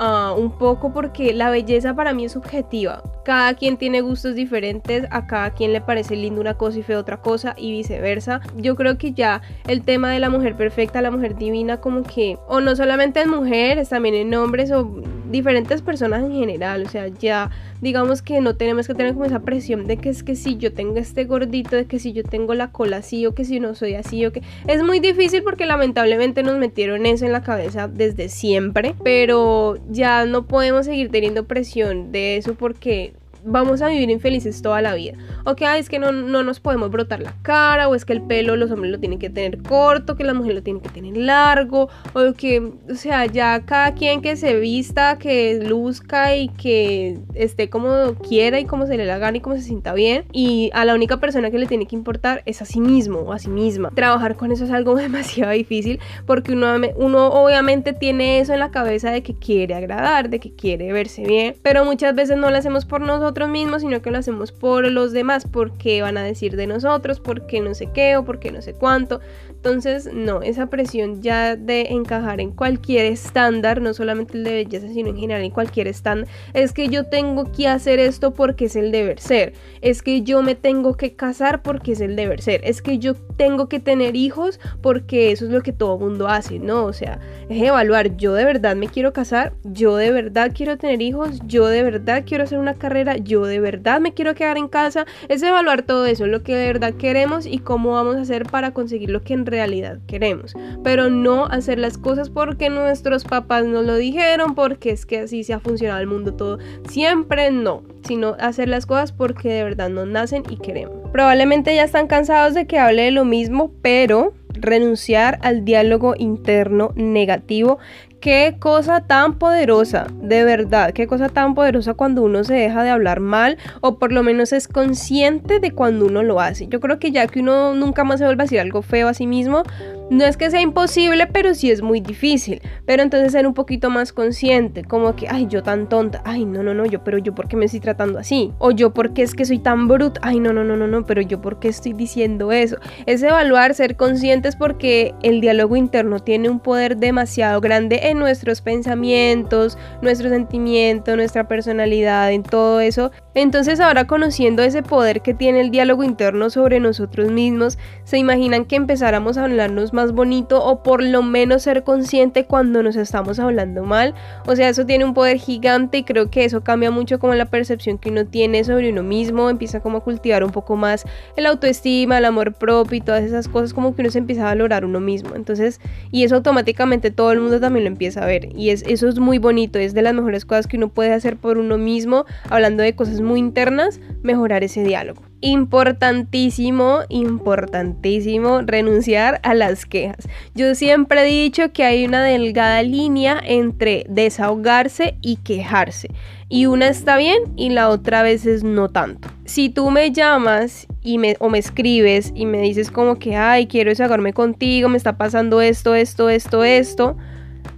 Ah, 0.00 0.32
un 0.38 0.52
poco 0.52 0.92
porque 0.92 1.34
la 1.34 1.50
belleza 1.50 1.92
para 1.92 2.12
mí 2.12 2.24
es 2.24 2.32
subjetiva. 2.32 3.02
Cada 3.24 3.54
quien 3.54 3.76
tiene 3.76 4.00
gustos 4.00 4.36
diferentes, 4.36 5.04
a 5.10 5.26
cada 5.26 5.50
quien 5.50 5.72
le 5.72 5.80
parece 5.80 6.14
lindo 6.14 6.40
una 6.40 6.54
cosa 6.54 6.78
y 6.78 6.84
feo 6.84 7.00
otra 7.00 7.16
cosa 7.16 7.54
y 7.56 7.72
viceversa. 7.72 8.40
Yo 8.56 8.76
creo 8.76 8.96
que 8.96 9.12
ya 9.12 9.42
el 9.66 9.82
tema 9.82 10.12
de 10.12 10.20
la 10.20 10.30
mujer 10.30 10.54
perfecta, 10.54 11.02
la 11.02 11.10
mujer 11.10 11.34
divina, 11.34 11.78
como 11.78 12.04
que, 12.04 12.38
o 12.46 12.60
no 12.60 12.76
solamente 12.76 13.22
en 13.22 13.30
mujeres, 13.30 13.88
también 13.88 14.14
en 14.14 14.32
hombres 14.34 14.70
o 14.70 14.88
diferentes 15.32 15.82
personas 15.82 16.22
en 16.22 16.32
general. 16.32 16.84
O 16.86 16.88
sea, 16.88 17.08
ya 17.08 17.50
digamos 17.80 18.22
que 18.22 18.40
no 18.40 18.56
tenemos 18.56 18.86
que 18.86 18.94
tener 18.94 19.12
como 19.12 19.24
esa 19.24 19.40
presión 19.40 19.86
de 19.86 19.96
que 19.96 20.08
es 20.08 20.22
que 20.22 20.36
si 20.36 20.56
yo 20.56 20.72
tengo 20.72 20.96
este 20.96 21.24
gordito, 21.24 21.76
de 21.76 21.86
que 21.86 21.98
si 21.98 22.12
yo 22.12 22.22
tengo 22.24 22.54
la 22.54 22.70
cola 22.72 22.98
así 22.98 23.26
o 23.26 23.34
que 23.34 23.44
si 23.44 23.60
no 23.60 23.74
soy 23.74 23.94
así 23.94 24.24
o 24.26 24.32
que 24.32 24.42
es 24.66 24.82
muy 24.82 25.00
difícil 25.00 25.42
porque 25.42 25.66
lamentablemente 25.66 26.42
nos 26.42 26.58
metieron 26.58 27.06
eso 27.06 27.26
en 27.26 27.32
la 27.32 27.42
cabeza 27.42 27.88
desde 27.88 28.28
siempre, 28.28 28.94
pero 29.02 29.78
ya 29.90 30.24
no 30.24 30.46
podemos 30.46 30.86
seguir 30.86 31.10
teniendo 31.10 31.44
presión 31.44 32.12
de 32.12 32.36
eso 32.36 32.54
porque 32.54 33.12
vamos 33.44 33.82
a 33.82 33.88
vivir 33.88 34.10
infelices 34.10 34.62
toda 34.62 34.82
la 34.82 34.94
vida. 34.94 35.14
O 35.44 35.56
que 35.56 35.78
es 35.78 35.88
que 35.88 35.98
no, 35.98 36.12
no 36.12 36.42
nos 36.42 36.60
podemos 36.60 36.90
brotar 36.90 37.20
la 37.20 37.34
cara, 37.42 37.88
o 37.88 37.94
es 37.94 38.04
que 38.04 38.12
el 38.12 38.22
pelo 38.22 38.56
los 38.56 38.70
hombres 38.70 38.90
lo 38.90 38.98
tienen 38.98 39.18
que 39.18 39.30
tener 39.30 39.62
corto, 39.62 40.16
que 40.16 40.24
las 40.24 40.34
mujeres 40.34 40.56
lo 40.56 40.62
tienen 40.62 40.82
que 40.82 40.88
tener 40.88 41.16
largo, 41.16 41.88
o 42.14 42.32
que, 42.34 42.72
o 42.90 42.94
sea, 42.94 43.26
ya 43.26 43.60
cada 43.64 43.94
quien 43.94 44.20
que 44.20 44.36
se 44.36 44.58
vista, 44.58 45.18
que 45.18 45.60
luzca 45.62 46.36
y 46.36 46.48
que 46.48 47.18
esté 47.34 47.70
como 47.70 48.14
quiera 48.26 48.60
y 48.60 48.64
como 48.64 48.86
se 48.86 48.96
le 48.96 49.04
la 49.04 49.18
gana 49.18 49.38
y 49.38 49.40
como 49.40 49.56
se 49.56 49.62
sienta 49.62 49.94
bien. 49.94 50.24
Y 50.32 50.70
a 50.74 50.84
la 50.84 50.94
única 50.94 51.18
persona 51.18 51.50
que 51.50 51.58
le 51.58 51.66
tiene 51.66 51.86
que 51.86 51.96
importar 51.96 52.42
es 52.46 52.62
a 52.62 52.64
sí 52.64 52.80
mismo 52.80 53.20
o 53.20 53.32
a 53.32 53.38
sí 53.38 53.48
misma. 53.48 53.90
Trabajar 53.94 54.36
con 54.36 54.52
eso 54.52 54.64
es 54.64 54.70
algo 54.70 54.94
demasiado 54.96 55.52
difícil 55.52 56.00
porque 56.26 56.52
uno, 56.52 56.74
uno 56.96 57.28
obviamente 57.28 57.92
tiene 57.92 58.40
eso 58.40 58.52
en 58.52 58.60
la 58.60 58.70
cabeza 58.70 59.10
de 59.10 59.22
que 59.22 59.34
quiere 59.34 59.74
agradar, 59.74 60.28
de 60.28 60.40
que 60.40 60.52
quiere 60.52 60.92
verse 60.92 61.22
bien, 61.22 61.54
pero 61.62 61.84
muchas 61.84 62.14
veces 62.14 62.36
no 62.36 62.50
lo 62.50 62.56
hacemos 62.56 62.84
por 62.84 63.00
nosotros 63.00 63.27
mismos, 63.48 63.82
sino 63.82 64.02
que 64.02 64.10
lo 64.10 64.18
hacemos 64.18 64.52
por 64.52 64.90
los 64.90 65.12
demás, 65.12 65.46
porque 65.50 66.02
van 66.02 66.16
a 66.16 66.22
decir 66.22 66.56
de 66.56 66.66
nosotros, 66.66 67.20
porque 67.20 67.60
no 67.60 67.74
sé 67.74 67.90
qué 67.92 68.16
o 68.16 68.24
porque 68.24 68.50
no 68.50 68.62
sé 68.62 68.74
cuánto. 68.74 69.20
Entonces, 69.58 70.08
no, 70.14 70.40
esa 70.40 70.68
presión 70.68 71.20
ya 71.20 71.56
de 71.56 71.88
encajar 71.90 72.40
en 72.40 72.52
cualquier 72.52 73.06
estándar, 73.06 73.82
no 73.82 73.92
solamente 73.92 74.38
el 74.38 74.44
de 74.44 74.52
belleza, 74.52 74.86
sino 74.88 75.08
en 75.08 75.16
general 75.16 75.42
en 75.42 75.50
cualquier 75.50 75.88
estándar, 75.88 76.28
es 76.54 76.72
que 76.72 76.88
yo 76.88 77.04
tengo 77.04 77.50
que 77.50 77.66
hacer 77.66 77.98
esto 77.98 78.32
porque 78.32 78.66
es 78.66 78.76
el 78.76 78.92
deber 78.92 79.18
ser, 79.18 79.54
es 79.80 80.02
que 80.02 80.22
yo 80.22 80.42
me 80.44 80.54
tengo 80.54 80.96
que 80.96 81.16
casar 81.16 81.62
porque 81.62 81.92
es 81.92 82.00
el 82.00 82.14
deber 82.14 82.40
ser, 82.40 82.60
es 82.62 82.82
que 82.82 82.98
yo 82.98 83.14
tengo 83.14 83.68
que 83.68 83.80
tener 83.80 84.14
hijos 84.14 84.60
porque 84.80 85.32
eso 85.32 85.46
es 85.46 85.50
lo 85.50 85.60
que 85.60 85.72
todo 85.72 85.98
mundo 85.98 86.28
hace, 86.28 86.60
¿no? 86.60 86.84
O 86.84 86.92
sea, 86.92 87.18
es 87.48 87.60
evaluar, 87.60 88.16
yo 88.16 88.34
de 88.34 88.44
verdad 88.44 88.76
me 88.76 88.86
quiero 88.86 89.12
casar, 89.12 89.54
yo 89.64 89.96
de 89.96 90.12
verdad 90.12 90.52
quiero 90.54 90.78
tener 90.78 91.02
hijos, 91.02 91.40
yo 91.46 91.66
de 91.66 91.82
verdad 91.82 92.22
quiero 92.24 92.44
hacer 92.44 92.60
una 92.60 92.74
carrera, 92.74 93.16
yo 93.16 93.44
de 93.44 93.58
verdad 93.58 94.00
me 94.00 94.14
quiero 94.14 94.36
quedar 94.36 94.56
en 94.56 94.68
casa, 94.68 95.04
es 95.28 95.42
evaluar 95.42 95.82
todo 95.82 96.06
eso, 96.06 96.28
lo 96.28 96.44
que 96.44 96.54
de 96.54 96.66
verdad 96.68 96.94
queremos 96.94 97.44
y 97.44 97.58
cómo 97.58 97.94
vamos 97.94 98.14
a 98.14 98.20
hacer 98.20 98.44
para 98.44 98.70
conseguir 98.70 99.10
lo 99.10 99.22
que 99.22 99.34
en 99.34 99.47
realidad 99.50 99.98
queremos, 100.06 100.54
pero 100.82 101.10
no 101.10 101.46
hacer 101.46 101.78
las 101.78 101.98
cosas 101.98 102.30
porque 102.30 102.70
nuestros 102.70 103.24
papás 103.24 103.64
nos 103.66 103.84
lo 103.84 103.96
dijeron, 103.96 104.54
porque 104.54 104.90
es 104.90 105.06
que 105.06 105.20
así 105.20 105.44
se 105.44 105.52
ha 105.52 105.60
funcionado 105.60 106.00
el 106.00 106.06
mundo 106.06 106.34
todo, 106.34 106.58
siempre 106.88 107.50
no, 107.50 107.82
sino 108.02 108.36
hacer 108.38 108.68
las 108.68 108.86
cosas 108.86 109.12
porque 109.12 109.48
de 109.48 109.64
verdad 109.64 109.90
nos 109.90 110.06
nacen 110.06 110.42
y 110.48 110.56
queremos. 110.56 111.10
Probablemente 111.12 111.74
ya 111.74 111.84
están 111.84 112.06
cansados 112.06 112.54
de 112.54 112.66
que 112.66 112.78
hable 112.78 113.02
de 113.02 113.10
lo 113.10 113.24
mismo, 113.24 113.72
pero 113.82 114.34
renunciar 114.60 115.38
al 115.42 115.64
diálogo 115.64 116.14
interno 116.18 116.92
negativo 116.96 117.78
Qué 118.20 118.56
cosa 118.58 119.06
tan 119.06 119.38
poderosa, 119.38 120.08
de 120.20 120.42
verdad, 120.42 120.92
qué 120.92 121.06
cosa 121.06 121.28
tan 121.28 121.54
poderosa 121.54 121.94
cuando 121.94 122.24
uno 122.24 122.42
se 122.42 122.54
deja 122.54 122.82
de 122.82 122.90
hablar 122.90 123.20
mal 123.20 123.58
o 123.80 124.00
por 124.00 124.10
lo 124.10 124.24
menos 124.24 124.52
es 124.52 124.66
consciente 124.66 125.60
de 125.60 125.70
cuando 125.70 126.06
uno 126.06 126.24
lo 126.24 126.40
hace. 126.40 126.66
Yo 126.66 126.80
creo 126.80 126.98
que 126.98 127.12
ya 127.12 127.28
que 127.28 127.38
uno 127.38 127.74
nunca 127.74 128.02
más 128.02 128.18
se 128.18 128.24
vuelve 128.24 128.42
a 128.42 128.46
decir 128.46 128.58
algo 128.58 128.82
feo 128.82 129.06
a 129.06 129.14
sí 129.14 129.28
mismo, 129.28 129.62
no 130.10 130.24
es 130.24 130.36
que 130.36 130.50
sea 130.50 130.60
imposible, 130.60 131.26
pero 131.26 131.54
sí 131.54 131.70
es 131.70 131.82
muy 131.82 132.00
difícil. 132.00 132.62
Pero 132.86 133.02
entonces 133.02 133.32
ser 133.32 133.46
un 133.46 133.54
poquito 133.54 133.90
más 133.90 134.12
consciente, 134.12 134.84
como 134.84 135.14
que, 135.16 135.28
ay, 135.28 135.46
yo 135.48 135.62
tan 135.62 135.88
tonta, 135.88 136.22
ay, 136.24 136.44
no, 136.44 136.62
no, 136.62 136.74
no, 136.74 136.86
yo, 136.86 137.04
pero 137.04 137.18
yo, 137.18 137.34
¿por 137.34 137.48
qué 137.48 137.56
me 137.56 137.66
estoy 137.66 137.80
tratando 137.80 138.18
así? 138.18 138.52
O 138.58 138.70
yo, 138.70 138.92
¿por 138.92 139.12
qué 139.12 139.22
es 139.22 139.34
que 139.34 139.44
soy 139.44 139.58
tan 139.58 139.88
bruta? 139.88 140.20
Ay, 140.22 140.40
no, 140.40 140.52
no, 140.52 140.64
no, 140.64 140.76
no, 140.76 140.86
no, 140.86 141.04
pero 141.04 141.20
yo, 141.20 141.40
¿por 141.40 141.58
qué 141.58 141.68
estoy 141.68 141.92
diciendo 141.92 142.52
eso? 142.52 142.76
Es 143.06 143.22
evaluar, 143.22 143.74
ser 143.74 143.96
conscientes 143.96 144.56
porque 144.56 145.14
el 145.22 145.40
diálogo 145.40 145.76
interno 145.76 146.20
tiene 146.20 146.48
un 146.48 146.60
poder 146.60 146.96
demasiado 146.96 147.60
grande 147.60 148.00
en 148.04 148.18
nuestros 148.18 148.60
pensamientos, 148.60 149.76
nuestros 150.02 150.30
sentimientos, 150.30 151.16
nuestra 151.16 151.48
personalidad, 151.48 152.32
en 152.32 152.42
todo 152.42 152.80
eso. 152.80 153.10
Entonces 153.34 153.80
ahora 153.80 154.06
conociendo 154.06 154.62
ese 154.62 154.82
poder 154.82 155.20
que 155.20 155.34
tiene 155.34 155.60
el 155.60 155.70
diálogo 155.70 156.02
interno 156.02 156.50
sobre 156.50 156.80
nosotros 156.80 157.30
mismos, 157.30 157.78
se 158.04 158.18
imaginan 158.18 158.64
que 158.64 158.76
empezáramos 158.76 159.36
a 159.36 159.44
hablarnos 159.44 159.92
más 159.98 160.12
bonito 160.12 160.62
o 160.64 160.84
por 160.84 161.02
lo 161.02 161.22
menos 161.22 161.62
ser 161.62 161.82
consciente 161.82 162.44
cuando 162.44 162.84
nos 162.84 162.94
estamos 162.94 163.40
hablando 163.40 163.82
mal. 163.82 164.14
O 164.46 164.54
sea, 164.54 164.68
eso 164.68 164.86
tiene 164.86 165.04
un 165.04 165.12
poder 165.12 165.38
gigante 165.38 165.98
y 165.98 166.04
creo 166.04 166.30
que 166.30 166.44
eso 166.44 166.62
cambia 166.62 166.92
mucho 166.92 167.18
como 167.18 167.34
la 167.34 167.46
percepción 167.46 167.98
que 167.98 168.10
uno 168.10 168.24
tiene 168.24 168.62
sobre 168.62 168.90
uno 168.90 169.02
mismo, 169.02 169.50
empieza 169.50 169.80
como 169.80 169.98
a 169.98 170.00
cultivar 170.04 170.44
un 170.44 170.52
poco 170.52 170.76
más 170.76 171.04
el 171.36 171.46
autoestima, 171.46 172.18
el 172.18 172.26
amor 172.26 172.54
propio 172.54 172.98
y 172.98 173.00
todas 173.00 173.24
esas 173.24 173.48
cosas 173.48 173.74
como 173.74 173.96
que 173.96 174.02
uno 174.02 174.10
se 174.12 174.18
empieza 174.18 174.42
a 174.42 174.44
valorar 174.44 174.84
uno 174.84 175.00
mismo. 175.00 175.34
Entonces, 175.34 175.80
y 176.12 176.22
eso 176.22 176.36
automáticamente 176.36 177.10
todo 177.10 177.32
el 177.32 177.40
mundo 177.40 177.58
también 177.58 177.84
lo 177.84 177.90
empieza 177.90 178.22
a 178.22 178.26
ver 178.26 178.56
y 178.56 178.70
es, 178.70 178.84
eso 178.86 179.08
es 179.08 179.18
muy 179.18 179.38
bonito, 179.38 179.80
es 179.80 179.94
de 179.94 180.02
las 180.02 180.14
mejores 180.14 180.44
cosas 180.44 180.68
que 180.68 180.76
uno 180.76 180.90
puede 180.90 181.12
hacer 181.12 181.36
por 181.36 181.58
uno 181.58 181.76
mismo, 181.76 182.24
hablando 182.48 182.84
de 182.84 182.94
cosas 182.94 183.20
muy 183.20 183.40
internas, 183.40 183.98
mejorar 184.22 184.62
ese 184.62 184.84
diálogo 184.84 185.27
importantísimo, 185.40 187.00
importantísimo 187.08 188.60
renunciar 188.62 189.40
a 189.42 189.54
las 189.54 189.86
quejas. 189.86 190.28
Yo 190.54 190.74
siempre 190.74 191.22
he 191.22 191.24
dicho 191.24 191.72
que 191.72 191.84
hay 191.84 192.04
una 192.04 192.22
delgada 192.22 192.82
línea 192.82 193.40
entre 193.44 194.04
desahogarse 194.08 195.16
y 195.22 195.36
quejarse. 195.36 196.08
Y 196.48 196.66
una 196.66 196.88
está 196.88 197.16
bien 197.16 197.42
y 197.56 197.70
la 197.70 197.88
otra 197.90 198.20
a 198.20 198.22
veces 198.22 198.64
no 198.64 198.88
tanto. 198.88 199.28
Si 199.44 199.68
tú 199.68 199.90
me 199.90 200.12
llamas 200.12 200.86
y 201.02 201.18
me, 201.18 201.36
o 201.40 201.50
me 201.50 201.58
escribes 201.58 202.32
y 202.34 202.46
me 202.46 202.60
dices 202.60 202.90
como 202.90 203.18
que, 203.18 203.36
ay, 203.36 203.66
quiero 203.66 203.90
desahogarme 203.90 204.32
contigo, 204.32 204.88
me 204.88 204.96
está 204.96 205.18
pasando 205.18 205.60
esto, 205.60 205.94
esto, 205.94 206.30
esto, 206.30 206.64
esto 206.64 207.16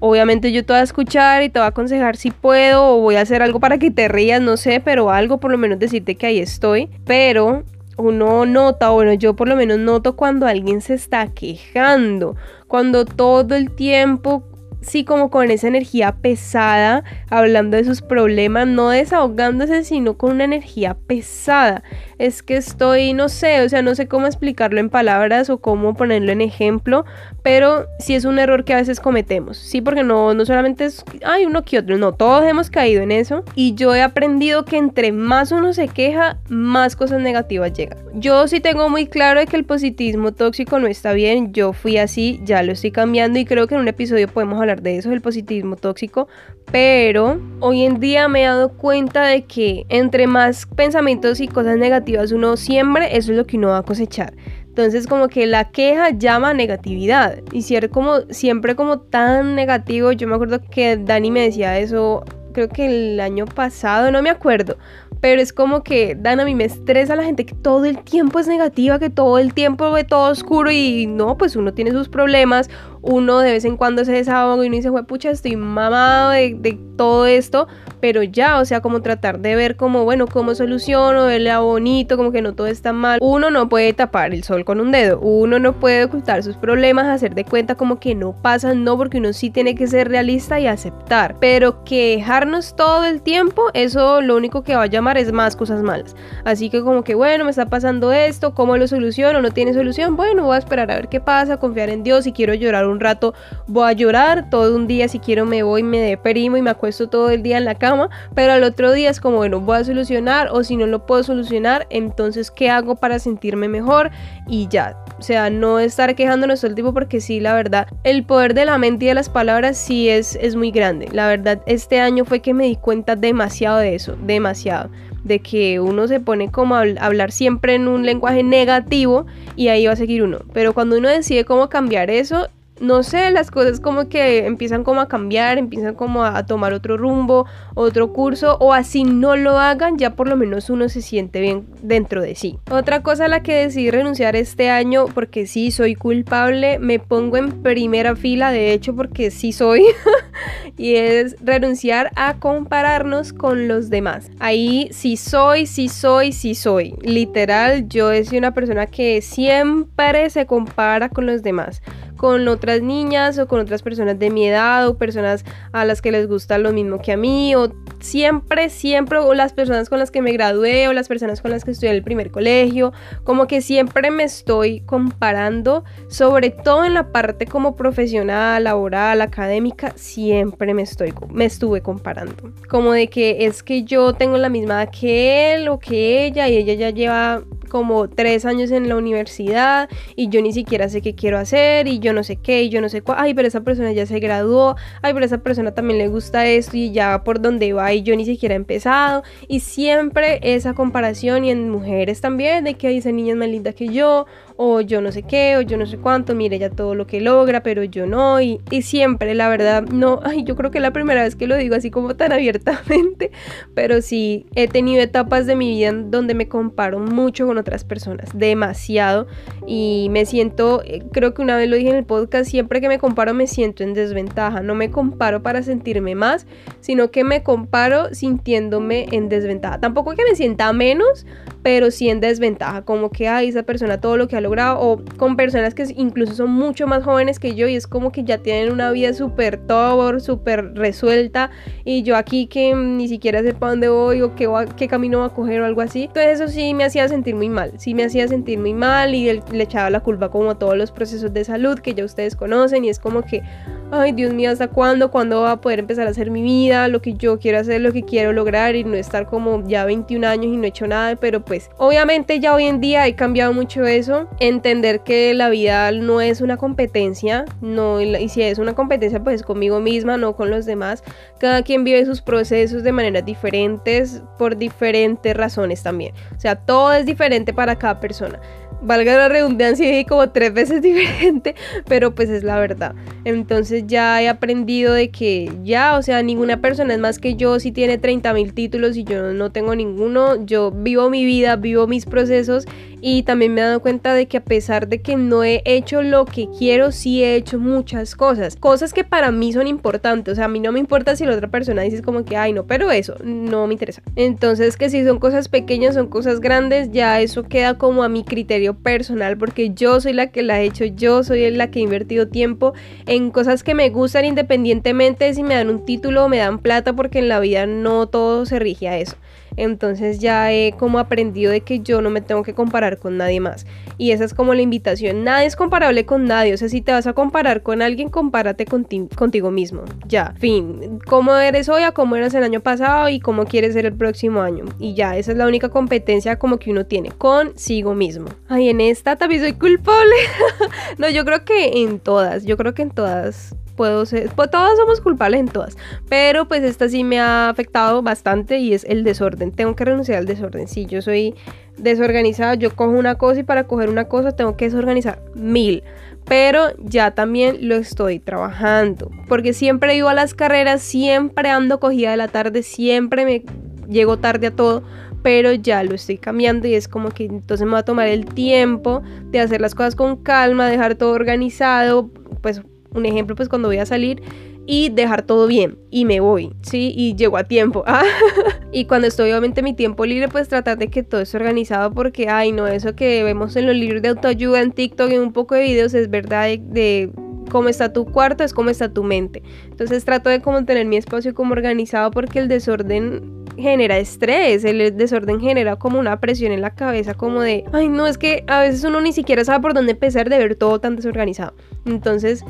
Obviamente 0.01 0.51
yo 0.51 0.65
te 0.65 0.73
voy 0.73 0.81
a 0.81 0.85
escuchar 0.85 1.43
y 1.43 1.51
te 1.51 1.59
voy 1.59 1.67
a 1.67 1.69
aconsejar 1.69 2.17
si 2.17 2.31
puedo 2.31 2.97
o 2.97 3.01
voy 3.01 3.17
a 3.17 3.21
hacer 3.21 3.43
algo 3.43 3.61
para 3.61 3.79
que 3.79 3.91
te 3.91 4.09
rías, 4.09 4.41
no 4.41 4.57
sé, 4.57 4.81
pero 4.81 5.11
algo 5.11 5.39
por 5.39 5.51
lo 5.51 5.59
menos 5.59 5.79
decirte 5.79 6.15
que 6.15 6.27
ahí 6.27 6.39
estoy. 6.39 6.89
Pero 7.05 7.65
uno 7.99 8.47
nota, 8.47 8.89
bueno, 8.91 9.13
yo 9.13 9.37
por 9.37 9.49
lo 9.49 9.57
menos 9.57 9.79
noto 9.79 10.17
cuando 10.17 10.47
alguien 10.47 10.81
se 10.81 10.95
está 10.95 11.27
quejando, 11.29 12.35
cuando 12.67 13.05
todo 13.05 13.55
el 13.55 13.71
tiempo 13.71 14.43
sí 14.83 15.05
como 15.05 15.31
con 15.31 15.51
esa 15.51 15.69
energía 15.69 16.13
pesada, 16.13 17.05
hablando 17.29 17.77
de 17.77 17.85
sus 17.85 18.03
problemas, 18.03 18.67
no 18.67 18.91
desahogándose, 18.91 19.85
sino 19.85 20.17
con 20.17 20.33
una 20.33 20.45
energía 20.45 20.97
pesada. 21.07 21.83
Es 22.19 22.43
que 22.43 22.57
estoy, 22.57 23.13
no 23.13 23.29
sé, 23.29 23.63
o 23.63 23.69
sea, 23.69 23.83
no 23.83 23.95
sé 23.95 24.09
cómo 24.09 24.27
explicarlo 24.27 24.81
en 24.81 24.91
palabras 24.91 25.51
o 25.51 25.59
cómo 25.59 25.95
ponerlo 25.95 26.33
en 26.33 26.41
ejemplo, 26.41 27.05
pero 27.43 27.87
sí 27.99 28.15
es 28.15 28.25
un 28.25 28.39
error 28.39 28.65
que 28.65 28.75
a 28.75 28.77
veces 28.77 29.01
cometemos, 29.01 29.57
sí, 29.57 29.81
porque 29.81 30.03
no, 30.03 30.35
no 30.35 30.45
solamente 30.45 30.85
es, 30.85 31.05
hay 31.25 31.47
uno 31.47 31.65
que 31.65 31.79
otro, 31.79 31.97
no, 31.99 32.13
todos 32.13 32.45
hemos 32.45 32.71
caído 32.71 33.03
en 33.03 33.13
eso. 33.13 33.45
Y 33.55 33.75
yo 33.75 33.95
he 33.95 34.03
aprendido 34.03 34.65
que 34.65 34.77
entre 34.77 35.13
más 35.13 35.53
uno 35.53 35.73
se 35.73 35.89
queja, 35.89 36.39
más 36.49 36.97
cosas 36.97 37.21
negativas 37.21 37.73
llegan. 37.73 37.99
Yo 38.15 38.47
sí 38.49 38.61
tengo 38.61 38.89
muy 38.89 39.07
claro 39.07 39.41
de 39.41 39.47
que 39.47 39.57
el 39.57 39.65
positivismo 39.65 40.33
tóxico 40.33 40.79
no 40.79 40.87
está 40.87 41.13
bien, 41.13 41.53
yo 41.53 41.73
fui 41.73 41.97
así, 41.97 42.41
ya 42.45 42.63
lo 42.63 42.73
estoy 42.73 42.91
cambiando 42.91 43.39
y 43.39 43.45
creo 43.45 43.67
que 43.67 43.75
en 43.75 43.81
un 43.81 43.89
episodio 43.89 44.29
podemos 44.29 44.61
hablar 44.61 44.70
de 44.79 44.99
eso, 44.99 45.11
del 45.11 45.21
positivismo 45.21 45.77
tóxico, 45.77 46.29
pero 46.71 47.41
hoy 47.59 47.83
en 47.83 47.99
día 47.99 48.29
me 48.29 48.43
he 48.43 48.47
dado 48.47 48.71
cuenta 48.77 49.27
de 49.27 49.45
que 49.45 49.87
entre 49.89 50.27
más 50.27 50.67
pensamientos 50.67 51.41
y 51.41 51.49
cosas 51.49 51.77
negativas 51.77 52.31
uno 52.31 52.57
siembre, 52.57 53.17
eso 53.17 53.33
es 53.33 53.39
lo 53.39 53.47
que 53.47 53.57
uno 53.57 53.69
va 53.69 53.79
a 53.79 53.83
cosechar. 53.83 54.35
Entonces 54.69 55.07
como 55.09 55.29
que 55.29 55.47
la 55.47 55.71
queja 55.71 56.11
llama 56.11 56.55
negatividad 56.55 57.41
y 57.51 57.63
ser 57.63 57.91
como 57.91 58.21
siempre 58.31 58.77
como 58.77 59.01
tan 59.01 59.57
negativo, 59.57 60.13
yo 60.13 60.29
me 60.29 60.37
acuerdo 60.37 60.61
que 60.71 60.97
Dani 60.97 61.33
me 61.33 61.41
decía 61.41 61.79
eso 61.79 62.25
creo 62.53 62.69
que 62.69 62.87
el 62.87 63.21
año 63.21 63.47
pasado, 63.47 64.11
no 64.11 64.23
me 64.23 64.31
acuerdo, 64.31 64.77
pero 65.21 65.41
es 65.41 65.53
como 65.53 65.83
que, 65.83 66.15
Dan, 66.15 66.41
a 66.41 66.45
mí 66.45 66.55
me 66.55 66.65
estresa 66.65 67.15
la 67.15 67.25
gente 67.25 67.45
que 67.45 67.55
todo 67.55 67.85
el 67.85 67.99
tiempo 67.99 68.39
es 68.39 68.49
negativa, 68.49 68.99
que 68.99 69.11
todo 69.11 69.39
el 69.39 69.53
tiempo 69.53 69.91
ve 69.93 70.05
todo 70.05 70.31
oscuro 70.31 70.71
y 70.71 71.07
no, 71.07 71.37
pues 71.37 71.57
uno 71.57 71.75
tiene 71.75 71.91
sus 71.91 72.09
problemas, 72.09 72.71
uno 73.03 73.41
de 73.41 73.53
vez 73.53 73.65
en 73.65 73.77
cuando 73.77 74.05
se 74.05 74.13
desahoga 74.13 74.65
y 74.65 74.69
uno 74.69 74.77
dice, 74.77 74.91
pucha, 75.07 75.31
estoy 75.31 75.57
mamado 75.57 76.31
de, 76.31 76.57
de, 76.59 76.79
todo 76.97 77.25
esto, 77.25 77.67
pero 78.01 78.23
ya, 78.23 78.61
o 78.61 78.65
sea, 78.67 78.83
como 78.83 79.01
tratar 79.01 79.39
de 79.39 79.57
ver 79.57 79.77
como, 79.77 80.05
bueno, 80.05 80.27
cómo 80.27 80.55
soluciono, 80.55 81.25
verle 81.25 81.57
bonito, 81.57 82.19
como 82.19 82.31
que 82.31 82.43
no 82.43 82.55
todo 82.55 82.67
está 82.67 82.93
mal. 82.93 83.19
Uno 83.23 83.51
no 83.51 83.71
puede 83.71 83.95
tapar 83.95 84.35
el 84.35 84.45
sol 84.45 84.67
con 84.67 84.81
un 84.81 84.93
dedo, 84.93 85.19
uno 85.21 85.59
no 85.59 85.73
puede 85.73 86.05
ocultar 86.05 86.43
sus 86.43 86.57
problemas, 86.57 87.07
hacer 87.07 87.35
de 87.35 87.45
cuenta 87.47 87.75
como 87.75 87.99
que 87.99 88.15
no 88.15 88.33
pasan, 88.33 88.85
no, 88.85 88.99
porque 88.99 89.17
uno 89.17 89.33
sí 89.33 89.49
tiene 89.49 89.75
que 89.75 89.87
ser 89.87 90.09
realista 90.11 90.61
y 90.61 90.67
aceptar, 90.67 91.37
pero 91.41 91.83
quejarnos 91.85 92.77
todo 92.77 93.07
el 93.07 93.23
tiempo, 93.23 93.71
eso 93.73 94.21
lo 94.21 94.37
único 94.37 94.63
que 94.63 94.77
va 94.77 94.83
a 94.83 94.87
llamar 94.87 95.17
es 95.17 95.33
más 95.33 95.57
cosas 95.57 95.83
malas. 95.83 96.15
Así 96.45 96.69
que 96.69 96.83
como 96.83 97.03
que, 97.03 97.15
bueno, 97.15 97.45
me 97.45 97.51
está 97.51 97.65
pasando 97.67 98.13
esto, 98.13 98.55
¿cómo 98.55 98.77
lo 98.77 98.87
soluciono? 98.87 99.41
¿No 99.41 99.53
tiene 99.53 99.73
solución? 99.73 100.17
Bueno, 100.17 100.45
voy 100.45 100.57
a 100.57 100.59
esperar 100.59 100.91
a 100.91 100.97
ver 100.97 101.09
qué 101.09 101.21
pasa, 101.21 101.57
confiar 101.57 101.89
en 101.89 102.03
Dios, 102.03 102.25
si 102.25 102.33
quiero 102.33 102.53
llorar 102.53 102.90
un 102.91 103.01
rato 103.01 103.35
voy 103.67 103.89
a 103.89 103.93
llorar, 103.93 104.51
todo 104.51 104.77
un 104.77 104.87
día 104.87 105.09
si 105.09 105.19
quiero 105.19 105.47
me 105.47 105.63
voy, 105.63 105.83
me 105.83 106.01
deprimo 106.01 106.57
y 106.57 106.63
me 106.63 106.71
acuesto 106.71 107.09
todo 107.09 107.31
el 107.31 107.43
día 107.43 107.59
en 107.59 107.65
la 107.65 107.75
cama, 107.75 108.11
pero 108.35 108.53
al 108.53 108.65
otro 108.65 108.93
día 108.93 109.11
es 109.11 109.21
como, 109.21 109.39
bueno, 109.39 109.61
voy 109.61 109.79
a 109.79 109.85
solucionar 109.85 110.49
o 110.53 110.65
si 110.65 110.77
no 110.77 110.87
lo 110.87 111.07
puedo 111.07 111.23
solucionar, 111.23 111.87
entonces 111.91 112.51
¿qué 112.51 112.71
hago 112.71 112.97
para 112.97 113.19
sentirme 113.19 113.69
mejor? 113.69 114.11
Y 114.49 114.69
ya, 114.69 114.97
o 115.19 115.23
sea, 115.23 115.51
no 115.51 115.79
estar 115.79 116.15
quejándonos 116.15 116.61
todo 116.61 116.69
el 116.69 116.75
tiempo 116.75 116.93
porque 116.93 117.21
sí, 117.21 117.41
la 117.41 117.55
verdad, 117.55 117.87
el 118.05 118.25
poder 118.25 118.55
de 118.55 118.65
la 118.65 118.79
mente 118.79 119.05
y 119.05 119.09
de 119.09 119.15
las 119.15 119.29
palabras 119.29 119.77
sí 119.77 120.09
es, 120.09 120.37
es 120.41 120.57
muy 120.57 120.71
grande. 120.71 121.09
La 121.13 121.29
verdad, 121.29 121.61
este 121.67 122.01
año 122.01 122.25
fue 122.25 122.41
que 122.41 122.55
me 122.55 122.65
di 122.65 122.77
cuenta 122.77 123.17
demasiado 123.17 123.79
de 123.79 123.95
eso, 123.95 124.17
demasiado 124.23 124.91
de 125.25 125.41
que 125.41 125.81
uno 125.81 126.09
se 126.09 126.21
pone 126.21 126.51
como 126.51 126.77
a 126.77 126.85
hablar 127.01 127.33
siempre 127.33 127.75
en 127.75 127.89
un 127.89 128.07
lenguaje 128.07 128.43
negativo 128.43 129.27
y 129.57 129.69
ahí 129.69 129.87
va 129.87 129.93
a 129.93 129.97
seguir 129.97 130.23
uno. 130.23 130.39
Pero 130.53 130.73
cuando 130.73 130.97
uno 130.99 131.09
decide 131.09 131.45
cómo 131.45 131.69
cambiar 131.69 132.11
eso, 132.11 132.49
no 132.81 133.03
sé, 133.03 133.31
las 133.31 133.51
cosas 133.51 133.79
como 133.79 134.09
que 134.09 134.47
empiezan 134.47 134.85
como 134.85 135.01
a 135.01 135.09
cambiar, 135.09 135.59
empiezan 135.59 135.95
como 135.95 136.25
a, 136.25 136.47
tomar 136.47 136.73
otro 136.73 136.97
rumbo, 136.97 137.47
otro 137.75 138.13
curso, 138.13 138.57
o 138.59 138.73
así 138.73 139.05
no 139.05 139.37
lo 139.37 139.59
hagan, 139.59 139.99
ya 139.99 140.15
por 140.15 140.27
lo 140.27 140.37
menos 140.37 140.71
uno 140.71 140.89
se 140.89 141.03
siente 141.03 141.41
bien 141.41 141.67
dentro 141.83 142.23
de 142.23 142.35
sí. 142.35 142.59
Otra 142.71 143.03
cosa 143.03 143.27
a 143.27 143.29
la 143.29 143.43
que 143.43 143.55
decidí 143.55 143.91
renunciar 143.91 144.35
este 144.35 144.71
año, 144.71 145.05
porque 145.07 145.47
sí 145.47 145.71
soy 145.71 145.95
culpable, 145.95 146.79
me 146.79 146.99
pongo 146.99 147.37
en 147.37 147.63
primera 147.63 148.17
fila, 148.17 148.51
de 148.51 148.73
hecho, 148.73 148.97
porque 148.97 149.31
sí 149.31 149.53
soy, 149.53 149.85
y 150.79 150.95
es 150.95 151.37
renunciar 151.41 152.11
a 152.17 152.39
compararnos 152.39 153.35
con 153.35 153.69
los 153.69 153.91
demás. 153.91 154.31
Ahí 154.39 154.89
sí 154.93 155.19
soy, 155.19 155.67
sí 155.67 155.89
soy, 155.89 156.33
sí 156.33 156.55
soy. 156.55 156.95
Literal, 157.03 157.89
yo 157.89 158.11
soy 158.25 158.39
una 158.39 158.55
persona 158.55 158.87
que 158.87 159.21
siempre 159.21 160.31
se 160.31 160.47
compara 160.47 161.11
con 161.11 161.27
los 161.27 161.43
demás 161.43 161.83
con 162.21 162.47
otras 162.49 162.83
niñas 162.83 163.39
o 163.39 163.49
con 163.49 163.61
otras 163.61 163.81
personas 163.81 164.19
de 164.19 164.29
mi 164.29 164.47
edad 164.47 164.87
o 164.87 164.99
personas 164.99 165.43
a 165.73 165.87
las 165.87 166.03
que 166.03 166.13
les 166.13 166.29
gusta 166.29 166.59
lo 166.59 166.71
mismo 166.71 167.01
que 167.01 167.13
a 167.13 167.17
mí 167.17 167.55
o 167.55 167.73
siempre, 167.99 168.69
siempre 168.69 169.21
o 169.21 169.33
las 169.33 169.55
personas 169.55 169.89
con 169.89 169.99
las 169.99 170.11
que 170.11 170.21
me 170.21 170.31
gradué 170.33 170.87
o 170.87 170.93
las 170.93 171.09
personas 171.09 171.41
con 171.41 171.51
las 171.51 171.65
que 171.65 171.71
estudié 171.71 171.93
en 171.93 171.97
el 171.97 172.03
primer 172.03 172.31
colegio, 172.31 172.93
como 173.25 173.47
que 173.47 173.63
siempre 173.63 174.11
me 174.11 174.25
estoy 174.25 174.83
comparando, 174.83 175.85
sobre 176.09 176.51
todo 176.51 176.85
en 176.85 176.93
la 176.93 177.11
parte 177.11 177.47
como 177.47 177.75
profesional, 177.75 178.65
laboral, 178.65 179.23
académica, 179.23 179.95
siempre 179.97 180.75
me 180.75 180.83
estoy 180.83 181.15
me 181.31 181.47
estuve 181.47 181.81
comparando, 181.81 182.53
como 182.69 182.93
de 182.93 183.09
que 183.09 183.47
es 183.47 183.63
que 183.63 183.85
yo 183.85 184.13
tengo 184.13 184.37
la 184.37 184.51
misma 184.51 184.83
edad 184.83 184.91
que 184.91 185.55
él 185.55 185.71
o 185.71 185.79
que 185.79 186.27
ella 186.27 186.51
y 186.51 186.59
ella 186.59 186.75
ya 186.75 186.91
lleva 186.91 187.43
como 187.71 188.11
tres 188.11 188.45
años 188.45 188.71
en 188.71 188.91
la 188.91 188.97
universidad 188.97 189.89
y 190.17 190.29
yo 190.29 190.43
ni 190.43 190.53
siquiera 190.53 190.91
sé 190.91 191.01
qué 191.01 191.15
quiero 191.15 191.39
hacer 191.39 191.89
y 191.89 192.01
yo 192.01 192.13
no 192.13 192.23
sé 192.23 192.37
qué 192.37 192.65
y 192.65 192.69
yo 192.69 192.83
no 192.83 192.91
sé 192.91 193.01
cuál, 193.01 193.17
ay, 193.21 193.33
pero 193.33 193.49
esa 193.49 193.63
persona 193.63 193.93
ya 193.93 194.05
se 194.05 194.21
graduó, 194.21 194.77
ay, 195.01 195.15
pero 195.15 195.25
esa 195.25 195.39
persona 195.39 195.73
también 195.73 195.99
le 195.99 196.09
gusta 196.09 196.47
esto 196.47 196.77
y 196.77 196.93
ya 196.93 197.25
por 197.25 197.41
donde 197.41 197.73
va 197.73 197.95
y 197.95 198.03
yo 198.03 198.15
ni 198.15 198.27
siquiera 198.27 198.55
he 198.55 198.57
empezado. 198.57 199.23
Y 199.49 199.61
siempre 199.61 200.41
esa 200.43 200.75
comparación 200.75 201.47
y 201.47 201.51
en 201.51 201.71
mujeres 201.71 202.21
también 202.21 202.65
de 202.65 202.75
que 202.75 202.95
esa 202.95 203.13
niña 203.13 203.33
es 203.33 203.39
más 203.39 203.49
linda 203.49 203.73
que 203.73 203.89
yo 203.89 204.27
o 204.63 204.83
yo 204.83 205.01
no 205.01 205.11
sé 205.11 205.23
qué, 205.23 205.57
o 205.57 205.63
yo 205.63 205.79
no 205.79 205.87
sé 205.87 205.97
cuánto, 205.97 206.35
mire 206.35 206.59
ya 206.59 206.69
todo 206.69 206.95
lo 206.95 207.07
que 207.07 207.23
logra, 207.23 207.63
pero 207.63 207.83
yo 207.83 208.05
no, 208.05 208.43
y, 208.43 208.61
siempre, 208.83 209.35
la 209.35 209.49
verdad, 209.49 209.85
no, 209.85 210.21
ay, 210.25 210.45
yo 210.45 210.55
creo 210.55 210.71
que 210.71 210.77
es 210.77 210.83
la 210.83 210.93
primera 210.93 211.23
vez 211.23 211.35
que 211.35 211.47
lo 211.47 211.57
digo 211.57 211.77
así 211.77 211.91
como 211.91 212.15
tan 212.15 212.31
abiertamente, 212.31 213.31
pero 213.73 214.03
sí, 214.03 214.45
he 214.55 214.69
tenido 214.69 215.03
etapas 215.03 215.47
de 215.47 215.57
mi 215.57 215.71
vida 215.71 215.93
donde 215.95 216.35
me 216.35 216.47
comparo 216.47 216.99
mucho 216.99 217.47
con 217.47 217.57
otras 217.61 217.85
personas, 217.85 218.31
demasiado, 218.35 219.27
y 219.67 220.09
me 220.11 220.27
siento, 220.27 220.83
eh, 220.85 221.03
creo 221.13 221.35
que 221.35 221.43
una 221.43 221.57
vez 221.57 221.69
lo 221.69 221.77
dije 221.77 221.91
en 221.91 221.97
el 221.97 222.05
podcast, 222.05 222.51
siempre 222.51 222.81
que 222.81 222.89
me 222.89 222.99
comparo 222.99 223.35
me 223.35 223.47
siento 223.47 223.83
en 223.83 223.95
desventaja, 223.95 224.61
no 224.63 224.75
me 224.75 224.91
comparo 224.91 225.43
para 225.43 225.63
sentirme 225.63 226.15
más, 226.15 226.47
sino 226.81 227.11
que 227.11 227.25
me 227.25 227.43
comparo 227.43 228.15
sintiéndome 228.15 229.07
en 229.13 229.29
desventaja, 229.29 229.79
tampoco 229.79 230.15
que 230.15 230.25
me 230.29 230.35
sienta 230.35 230.73
menos, 230.73 231.27
pero 231.63 231.91
sí 231.91 232.09
en 232.09 232.21
desventaja, 232.21 232.83
como 232.83 233.11
que, 233.11 233.29
ay, 233.29 233.49
esa 233.49 233.63
persona 233.63 234.01
todo 234.01 234.17
lo 234.17 234.29
que 234.29 234.37
ha 234.37 234.41
logrado, 234.41 234.81
o 234.81 235.03
con 235.19 235.37
personas 235.37 235.75
que 235.75 235.85
incluso 235.95 236.35
son 236.35 236.51
mucho 236.51 236.87
más 236.87 237.05
jóvenes 237.05 237.39
que 237.39 237.55
yo 237.55 237.69
y 237.69 237.77
es 237.77 237.87
como 237.87 238.13
que 238.13 238.25
ya 238.25 238.39
tienen 238.39 238.73
una 238.73 238.91
vida 238.91 239.13
súper 239.13 239.59
top, 239.59 240.21
súper 240.21 240.73
resuelta, 240.75 241.51
y 241.85 242.03
yo 242.03 242.17
aquí 242.17 242.47
que 242.47 242.75
ni 242.75 243.09
siquiera 243.09 243.43
sé 243.43 243.53
para 243.53 243.73
dónde 243.73 243.91
voy 243.91 244.23
o 244.23 244.35
qué, 244.35 244.49
qué 244.77 244.89
camino 244.89 245.19
va 245.19 245.27
a 245.27 245.35
coger 245.35 245.61
o 245.61 245.67
algo 245.67 245.83
así. 245.83 246.05
Entonces 246.05 246.41
eso 246.41 246.49
sí 246.49 246.73
me 246.73 246.85
hacía 246.85 247.07
sentir 247.09 247.35
muy 247.35 247.50
mal, 247.51 247.73
sí 247.79 247.95
me 247.95 248.05
hacía 248.05 248.27
sentir 248.29 248.59
muy 248.59 248.75
mal 248.75 249.15
y 249.15 249.41
le 249.53 249.63
echaba 249.63 249.91
la 249.91 250.01
culpa 250.01 250.31
como 250.31 250.51
a 250.51 250.59
todos 250.59 250.77
los 250.77 250.91
procesos 250.91 251.33
de 251.33 251.45
salud 251.45 251.79
que 251.79 251.95
ya 251.95 252.05
ustedes 252.05 252.37
conocen 252.37 252.85
y 252.85 252.89
es 252.89 252.99
como 252.99 253.23
que, 253.23 253.43
ay 253.93 254.13
Dios 254.13 254.33
mío, 254.33 254.51
¿hasta 254.51 254.69
cuándo? 254.69 255.11
¿Cuándo 255.11 255.43
va 255.43 255.53
a 255.53 255.61
poder 255.61 255.81
empezar 255.81 256.07
a 256.07 256.11
hacer 256.11 256.31
mi 256.31 256.43
vida? 256.43 256.89
Lo 256.89 257.03
que 257.03 257.15
yo 257.15 257.39
quiero 257.39 257.59
hacer, 257.59 257.81
lo 257.81 257.93
que 257.93 258.03
quiero 258.03 258.33
lograr 258.33 258.77
y 258.77 258.85
no 258.85 258.95
estar 258.95 259.27
como 259.27 259.67
ya 259.67 259.85
21 259.85 260.27
años 260.27 260.47
y 260.47 260.57
no 260.57 260.65
he 260.65 260.69
hecho 260.69 260.87
nada, 260.87 261.17
pero 261.17 261.45
pues 261.45 261.71
obviamente 261.77 262.41
ya 262.41 262.55
hoy 262.55 262.65
en 262.67 262.81
día 262.81 263.07
he 263.07 263.15
cambiado 263.15 263.53
mucho 263.53 263.85
eso, 263.85 264.29
entender 264.39 265.01
que 265.01 265.35
la 265.35 265.49
vida 265.49 265.91
no 265.93 266.21
es 266.21 266.41
una 266.41 266.57
competencia, 266.57 267.45
no, 267.61 268.01
y 268.01 268.29
si 268.29 268.43
es 268.43 268.59
una 268.59 268.75
competencia 268.75 269.23
pues 269.23 269.43
conmigo 269.43 269.81
misma, 269.81 270.17
no 270.17 270.37
con 270.37 270.51
los 270.51 270.67
demás, 270.67 271.03
cada 271.39 271.63
quien 271.63 271.85
vive 271.85 272.05
sus 272.07 272.21
procesos 272.23 272.83
de 272.83 272.93
maneras 272.93 273.25
diferentes 273.25 274.23
por 274.39 274.57
diferentes 274.57 275.37
razones 275.37 275.83
también, 275.83 276.15
o 276.37 276.41
sea, 276.41 276.57
todo 276.57 276.93
es 276.93 277.07
diferente 277.07 277.53
para 277.53 277.77
cada 277.77 278.01
persona 278.01 278.41
valga 278.83 279.17
la 279.17 279.29
redundancia 279.29 279.99
y 279.99 280.05
como 280.05 280.31
tres 280.31 280.53
veces 280.53 280.83
diferente, 280.83 281.55
pero 281.87 282.15
pues 282.15 282.29
es 282.31 282.45
la 282.45 282.59
verdad. 282.59 282.95
Entonces 283.25 283.85
ya 283.87 284.23
he 284.23 284.29
aprendido 284.29 284.95
de 284.95 285.11
que 285.11 285.51
ya, 285.63 285.97
o 285.97 286.03
sea, 286.03 286.23
ninguna 286.23 286.61
persona 286.61 286.95
es 286.95 287.01
más 287.01 287.19
que 287.19 287.37
yo 287.37 287.61
si 287.61 287.73
tiene 287.73 287.99
30 287.99 288.33
mil 288.35 288.55
títulos 288.55 288.97
y 288.97 289.05
yo 289.05 289.33
no 289.33 289.51
tengo 289.51 289.75
ninguno. 289.75 290.45
Yo 290.45 290.71
vivo 290.71 291.11
mi 291.11 291.25
vida, 291.25 291.57
vivo 291.57 291.87
mis 291.87 292.07
procesos 292.07 292.67
y 293.01 293.23
también 293.23 293.55
me 293.55 293.61
he 293.61 293.65
dado 293.65 293.81
cuenta 293.81 294.15
de 294.15 294.27
que 294.27 294.39
a 294.39 294.45
pesar 294.45 294.89
de 294.89 295.01
que 295.01 295.17
no 295.17 295.45
he 295.45 295.63
hecho 295.65 296.03
lo 296.03 296.25
que 296.25 296.49
quiero, 296.59 296.93
sí 296.93 297.23
he 297.23 297.37
hecho 297.37 297.59
muchas 297.59 298.15
cosas. 298.15 298.57
Cosas 298.57 298.93
que 298.93 299.05
para 299.05 299.31
mí 299.31 299.53
son 299.53 299.67
importantes. 299.67 300.33
O 300.33 300.35
sea, 300.37 300.47
a 300.47 300.49
mí 300.49 300.61
no 300.61 300.73
me 300.73 300.81
importa 300.81 301.17
si 301.17 301.25
la 301.25 301.35
otra 301.35 301.49
persona 301.49 301.83
dice 301.83 302.03
como 302.03 302.25
que, 302.25 302.37
ay, 302.37 302.53
no, 302.53 302.67
pero 302.67 302.91
eso 302.91 303.15
no 303.25 303.67
me 303.67 303.75
interesa. 303.75 304.03
Entonces, 304.17 304.77
que 304.77 304.91
si 304.91 305.05
son 305.05 305.19
cosas 305.19 305.49
pequeñas, 305.49 305.95
son 305.95 306.09
cosas 306.09 306.41
grandes, 306.41 306.91
ya 306.93 307.21
eso 307.21 307.45
queda 307.45 307.79
como 307.79 308.03
a 308.03 308.09
mi 308.09 308.25
criterio 308.25 308.75
personal 308.75 309.37
porque 309.39 309.71
yo 309.71 310.01
soy 310.01 310.13
la 310.13 310.29
que 310.29 310.43
la 310.43 310.61
he 310.61 310.65
hecho, 310.65 310.85
yo 310.85 311.23
soy 311.25 311.51
la 311.51 311.71
que 311.71 311.81
he 311.81 311.83
invertido 311.83 312.29
tiempo 312.29 312.75
en 313.07 313.31
cosas 313.31 313.63
que 313.63 313.75
me 313.75 313.91
gustan 313.91 314.25
independientemente 314.25 315.25
de 315.25 315.35
si 315.35 315.43
me 315.43 315.55
dan 315.55 315.71
un 315.71 315.85
título 315.85 316.25
o 316.25 316.29
me 316.29 316.39
dan 316.39 316.59
plata 316.59 316.93
porque 316.93 317.19
en 317.19 317.29
la 317.29 317.41
vida 317.41 317.67
no 317.67 318.07
todo 318.09 318.47
se 318.47 318.59
rige 318.59 318.89
a 318.89 318.99
eso. 318.99 319.17
Entonces 319.63 320.21
ya 320.21 320.51
he 320.53 320.73
como 320.73 320.99
aprendido 320.99 321.53
de 321.53 321.61
que 321.61 321.81
yo 321.81 322.01
no 322.01 322.09
me 322.09 322.23
tengo 322.23 322.43
que 322.43 322.55
comparar 322.55 322.99
con 322.99 323.19
nadie 323.19 323.41
más. 323.41 323.67
Y 323.99 324.13
esa 324.13 324.25
es 324.25 324.33
como 324.33 324.55
la 324.55 324.63
invitación. 324.63 325.23
Nadie 325.25 325.47
es 325.47 325.55
comparable 325.55 326.07
con 326.07 326.25
nadie. 326.25 326.55
O 326.55 326.57
sea, 326.57 326.71
si 326.71 326.81
te 326.81 326.93
vas 326.93 327.07
a 327.07 327.13
comparar 327.13 327.63
con 327.63 327.83
alguien, 327.83 328.09
compárate 328.09 328.65
contigo 328.65 329.51
mismo. 329.51 329.83
Ya, 330.09 330.35
fin. 330.39 330.99
¿Cómo 331.07 331.37
eres 331.37 331.69
hoy 331.69 331.83
a 331.83 331.93
cómo 331.93 332.17
eras 332.17 332.33
el 332.33 332.43
año 332.43 332.61
pasado 332.61 333.11
y 333.11 333.21
cómo 333.21 333.45
quieres 333.45 333.75
ser 333.75 333.85
el 333.85 333.93
próximo 333.93 334.41
año? 334.41 334.65
Y 334.79 334.95
ya, 334.95 335.19
esa 335.19 335.33
es 335.33 335.37
la 335.37 335.47
única 335.47 335.69
competencia 335.69 336.39
como 336.39 336.59
que 336.59 336.71
uno 336.71 336.87
tiene 336.87 337.11
consigo 337.11 337.95
mismo. 337.95 338.29
Ay, 338.49 338.71
en 338.71 338.81
esta 338.81 339.17
también 339.17 339.43
soy 339.43 339.53
culpable. 339.53 340.17
no, 340.99 341.11
yo 341.11 341.27
creo 341.27 341.45
que 341.45 341.83
en 341.83 342.01
todas. 342.01 342.45
Yo 342.45 342.57
creo 342.57 342.73
que 342.73 342.83
en 342.83 342.91
todas 342.91 343.55
puedo 343.81 344.05
ser, 344.05 344.29
pues 344.37 344.51
todas 344.51 344.77
somos 344.77 345.01
culpables 345.01 345.41
en 345.41 345.49
todas, 345.49 345.79
pero 346.11 346.47
pues 346.47 346.63
esta 346.65 346.87
sí 346.91 347.03
me 347.03 347.19
ha 347.19 347.49
afectado 347.49 348.03
bastante 348.03 348.59
y 348.59 348.75
es 348.75 348.85
el 348.85 349.05
desorden. 349.05 349.53
Tengo 349.53 349.75
que 349.75 349.87
renunciar 349.87 350.19
al 350.19 350.27
desorden. 350.27 350.69
Si 350.69 350.85
yo 350.85 351.01
soy 351.01 351.35
desorganizada, 351.79 352.57
yo 352.57 352.77
cojo 352.77 352.91
una 352.91 353.15
cosa 353.15 353.41
y 353.41 353.43
para 353.43 353.65
coger 353.67 353.89
una 353.89 354.05
cosa 354.05 354.33
tengo 354.33 354.55
que 354.55 354.67
desorganizar 354.67 355.23
mil. 355.35 355.83
Pero 356.27 356.77
ya 356.77 357.13
también 357.13 357.57
lo 357.71 357.77
estoy 357.77 358.19
trabajando. 358.19 359.11
Porque 359.29 359.55
siempre 359.55 359.97
iba 359.97 360.11
a 360.11 360.15
las 360.15 360.35
carreras, 360.35 360.83
siempre 360.83 361.49
ando 361.49 361.81
cogida 361.81 362.11
de 362.11 362.19
la 362.19 362.29
tarde, 362.29 362.63
siempre 362.63 363.25
me 363.25 363.45
llego 363.89 364.19
tarde 364.19 364.49
a 364.49 364.51
todo 364.51 364.83
pero 365.23 365.53
ya 365.53 365.83
lo 365.83 365.95
estoy 365.95 366.17
cambiando 366.17 366.67
y 366.67 366.75
es 366.75 366.89
como 366.89 367.11
que 367.11 367.25
entonces 367.27 367.67
me 367.67 367.75
va 367.75 367.81
a 367.81 367.85
tomar 367.85 368.09
el 368.09 368.25
tiempo 368.25 369.03
de 369.31 369.41
hacer 369.41 369.61
las 369.61 369.75
cosas 369.75 369.95
con 369.95 370.17
calma, 370.17 370.67
dejar 370.67 370.95
todo 370.95 371.13
organizado, 371.13 372.11
pues 372.41 372.63
un 372.95 373.07
ejemplo, 373.07 373.37
pues 373.37 373.49
cuando 373.49 373.69
voy 373.69 373.79
a 373.79 373.87
salir 373.87 374.23
y 374.67 374.89
dejar 374.91 375.23
todo 375.23 375.47
bien 375.47 375.79
y 375.91 376.05
me 376.05 376.21
voy, 376.21 376.53
¿sí? 376.63 376.93
Y 376.97 377.17
llego 377.17 377.37
a 377.37 377.45
tiempo. 377.45 377.85
y 378.73 378.85
cuando 378.85 379.09
estoy 379.09 379.31
obviamente 379.31 379.63
mi 379.63 379.75
tiempo 379.75 380.07
libre, 380.07 380.29
pues 380.29 380.49
tratar 380.49 380.79
de 380.79 380.89
que 380.89 381.03
todo 381.03 381.21
esté 381.21 381.39
organizado 381.39 381.93
porque, 381.93 382.29
ay, 382.29 382.53
no, 382.53 382.67
eso 382.69 382.95
que 382.95 383.25
vemos 383.25 383.57
en 383.57 383.67
los 383.67 383.75
libros 383.75 384.03
de 384.03 384.09
autoayuda, 384.09 384.61
en 384.61 384.73
TikTok, 384.73 385.11
en 385.11 385.23
un 385.23 385.33
poco 385.33 385.55
de 385.55 385.63
videos, 385.63 385.95
es 385.95 386.09
verdad 386.09 386.57
de, 386.57 387.11
cómo 387.51 387.69
está 387.69 387.93
tu 387.93 388.07
cuarto, 388.07 388.45
es 388.45 388.55
cómo 388.55 388.71
está 388.71 388.93
tu 388.93 389.03
mente. 389.03 389.43
Entonces 389.69 390.05
trato 390.05 390.31
de 390.31 390.41
como 390.41 390.65
tener 390.65 390.87
mi 390.87 390.97
espacio 390.97 391.35
como 391.35 391.53
organizado 391.53 392.11
porque 392.11 392.39
el 392.39 392.49
desorden 392.49 393.45
genera 393.57 393.99
estrés, 393.99 394.65
el 394.65 394.97
desorden 394.97 395.41
genera 395.41 395.77
como 395.77 395.99
una 395.99 396.21
presión 396.21 396.53
en 396.53 396.63
la 396.63 396.75
cabeza, 396.75 397.15
como 397.15 397.43
de, 397.43 397.65
ay, 397.73 397.89
no, 397.89 398.07
es 398.07 398.17
que 398.17 398.45
a 398.47 398.61
veces 398.61 398.85
uno 398.85 399.01
ni 399.01 399.13
siquiera 399.13 399.45
sabe 399.45 399.61
por 399.61 399.75
dónde 399.75 399.93
empezar 399.93 400.31
de 400.31 400.39
ver 400.39 400.55
todo 400.55 400.81
tan 400.81 400.97
desorganizado. 400.97 401.55
Entonces, 401.85 402.45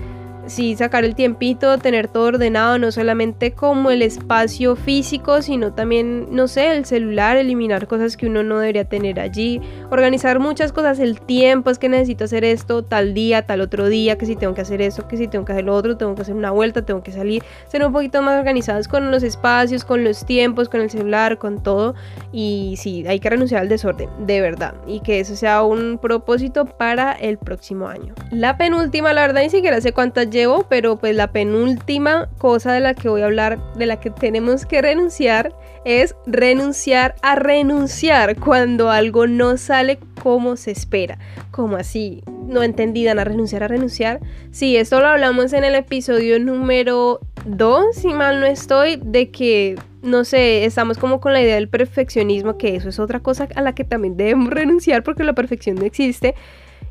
sí 0.51 0.77
sacar 0.77 1.05
el 1.05 1.15
tiempito, 1.15 1.79
tener 1.79 2.09
todo 2.09 2.25
ordenado, 2.25 2.79
no 2.79 2.93
solamente 2.93 3.53
como 3.53 3.91
el 3.91 4.03
espacio 4.03 4.77
físico, 4.77 5.43
sino 5.43 5.73
también, 5.73 6.29
no 6.31 6.49
sé, 6.49 6.73
el 6.77 6.85
celular, 6.85 7.37
eliminar 7.37 7.87
cosas 7.87 8.17
que 8.17 8.27
uno 8.27 8.43
no 8.43 8.59
debería 8.59 8.85
tener 8.85 9.21
allí, 9.21 9.61
organizar 9.91 10.39
muchas 10.41 10.73
cosas, 10.73 10.99
el 10.99 11.21
tiempo 11.21 11.71
es 11.71 11.79
que 11.79 11.89
necesito 11.89 12.25
hacer 12.25 12.45
esto 12.45 12.83
tal 12.83 13.15
día, 13.15 13.47
tal 13.47 13.61
otro 13.61 13.89
día, 13.89 14.19
que 14.19 14.27
si 14.27 14.37
tengo 14.37 14.55
que 14.55 14.61
hacer 14.61 14.83
eso, 14.83 15.09
que 15.09 15.17
si 15.17 15.29
tengo 15.29 15.45
que 15.45 15.53
hacer 15.53 15.65
lo 15.65 15.75
otro, 15.75 15.97
tengo 15.97 16.15
que 16.15 16.23
hacer 16.23 16.35
una 16.35 16.51
vuelta, 16.51 16.83
tengo 16.83 17.03
que 17.03 17.13
salir, 17.13 17.43
ser 17.69 17.85
un 17.85 17.93
poquito 17.93 18.23
más 18.23 18.39
organizados 18.39 18.89
con 18.89 19.11
los 19.11 19.23
espacios, 19.23 19.85
con 19.85 20.05
los 20.05 20.25
tiempos, 20.25 20.69
con 20.69 20.81
el 20.81 20.91
celular, 20.91 21.39
con 21.39 21.63
todo. 21.63 21.95
Y 22.33 22.75
sí, 22.79 23.05
hay 23.07 23.21
que 23.21 23.31
renunciar 23.31 23.61
al 23.61 23.69
desorden, 23.69 24.09
de 24.27 24.41
verdad. 24.41 24.75
Y 24.87 25.01
que 25.01 25.21
eso 25.21 25.37
sea 25.37 25.63
un 25.63 25.99
propósito 25.99 26.65
para 26.65 27.13
el 27.13 27.39
próximo 27.39 27.89
año. 27.89 28.15
La 28.31 28.57
penúltima, 28.57 29.13
la 29.13 29.23
verdad, 29.23 29.43
ni 29.43 29.51
siquiera 29.51 29.81
sé 29.81 29.93
cuántas 29.93 30.31
llevo, 30.41 30.67
pero 30.69 30.97
pues 30.97 31.15
la 31.15 31.33
penúltima 31.33 32.29
cosa 32.39 32.73
de 32.73 32.81
la 32.81 32.95
que 32.95 33.09
voy 33.09 33.23
a 33.23 33.27
hablar, 33.27 33.59
de 33.75 33.87
la 33.87 34.01
que 34.01 34.11
tenemos 34.11 34.67
que 34.67 34.83
renunciar, 34.83 35.55
es 35.85 36.15
renunciar 36.27 37.15
a 37.23 37.37
renunciar 37.37 38.37
cuando 38.37 38.91
algo 38.91 39.27
no 39.27 39.57
sale 39.57 39.99
como 40.23 40.57
se 40.57 40.71
espera. 40.71 41.19
Como 41.51 41.77
así? 41.77 42.23
No 42.47 42.63
entendidan 42.63 43.19
a 43.19 43.25
renunciar 43.25 43.63
a 43.63 43.69
renunciar. 43.69 44.21
Sí, 44.51 44.77
esto 44.77 45.01
lo 45.01 45.09
hablamos 45.09 45.53
en 45.53 45.65
el 45.65 45.75
episodio 45.75 46.39
número 46.39 47.21
2, 47.45 47.97
si 47.97 48.09
mal 48.09 48.41
no 48.41 48.47
estoy, 48.47 49.01
de 49.03 49.31
que, 49.31 49.77
no 50.03 50.25
sé, 50.25 50.65
estamos 50.65 50.99
como 50.99 51.21
con 51.21 51.33
la 51.33 51.41
idea 51.41 51.55
del 51.55 51.69
perfeccionismo, 51.69 52.59
que 52.59 52.77
eso 52.77 52.89
es 52.89 52.99
otra 52.99 53.21
cosa 53.21 53.49
a 53.55 53.63
la 53.63 53.75
que 53.75 53.85
también 53.85 54.17
debemos 54.17 54.51
renunciar 54.51 55.03
porque 55.03 55.25
la 55.25 55.35
perfección 55.35 55.77
no 55.77 55.85
existe. 55.85 56.35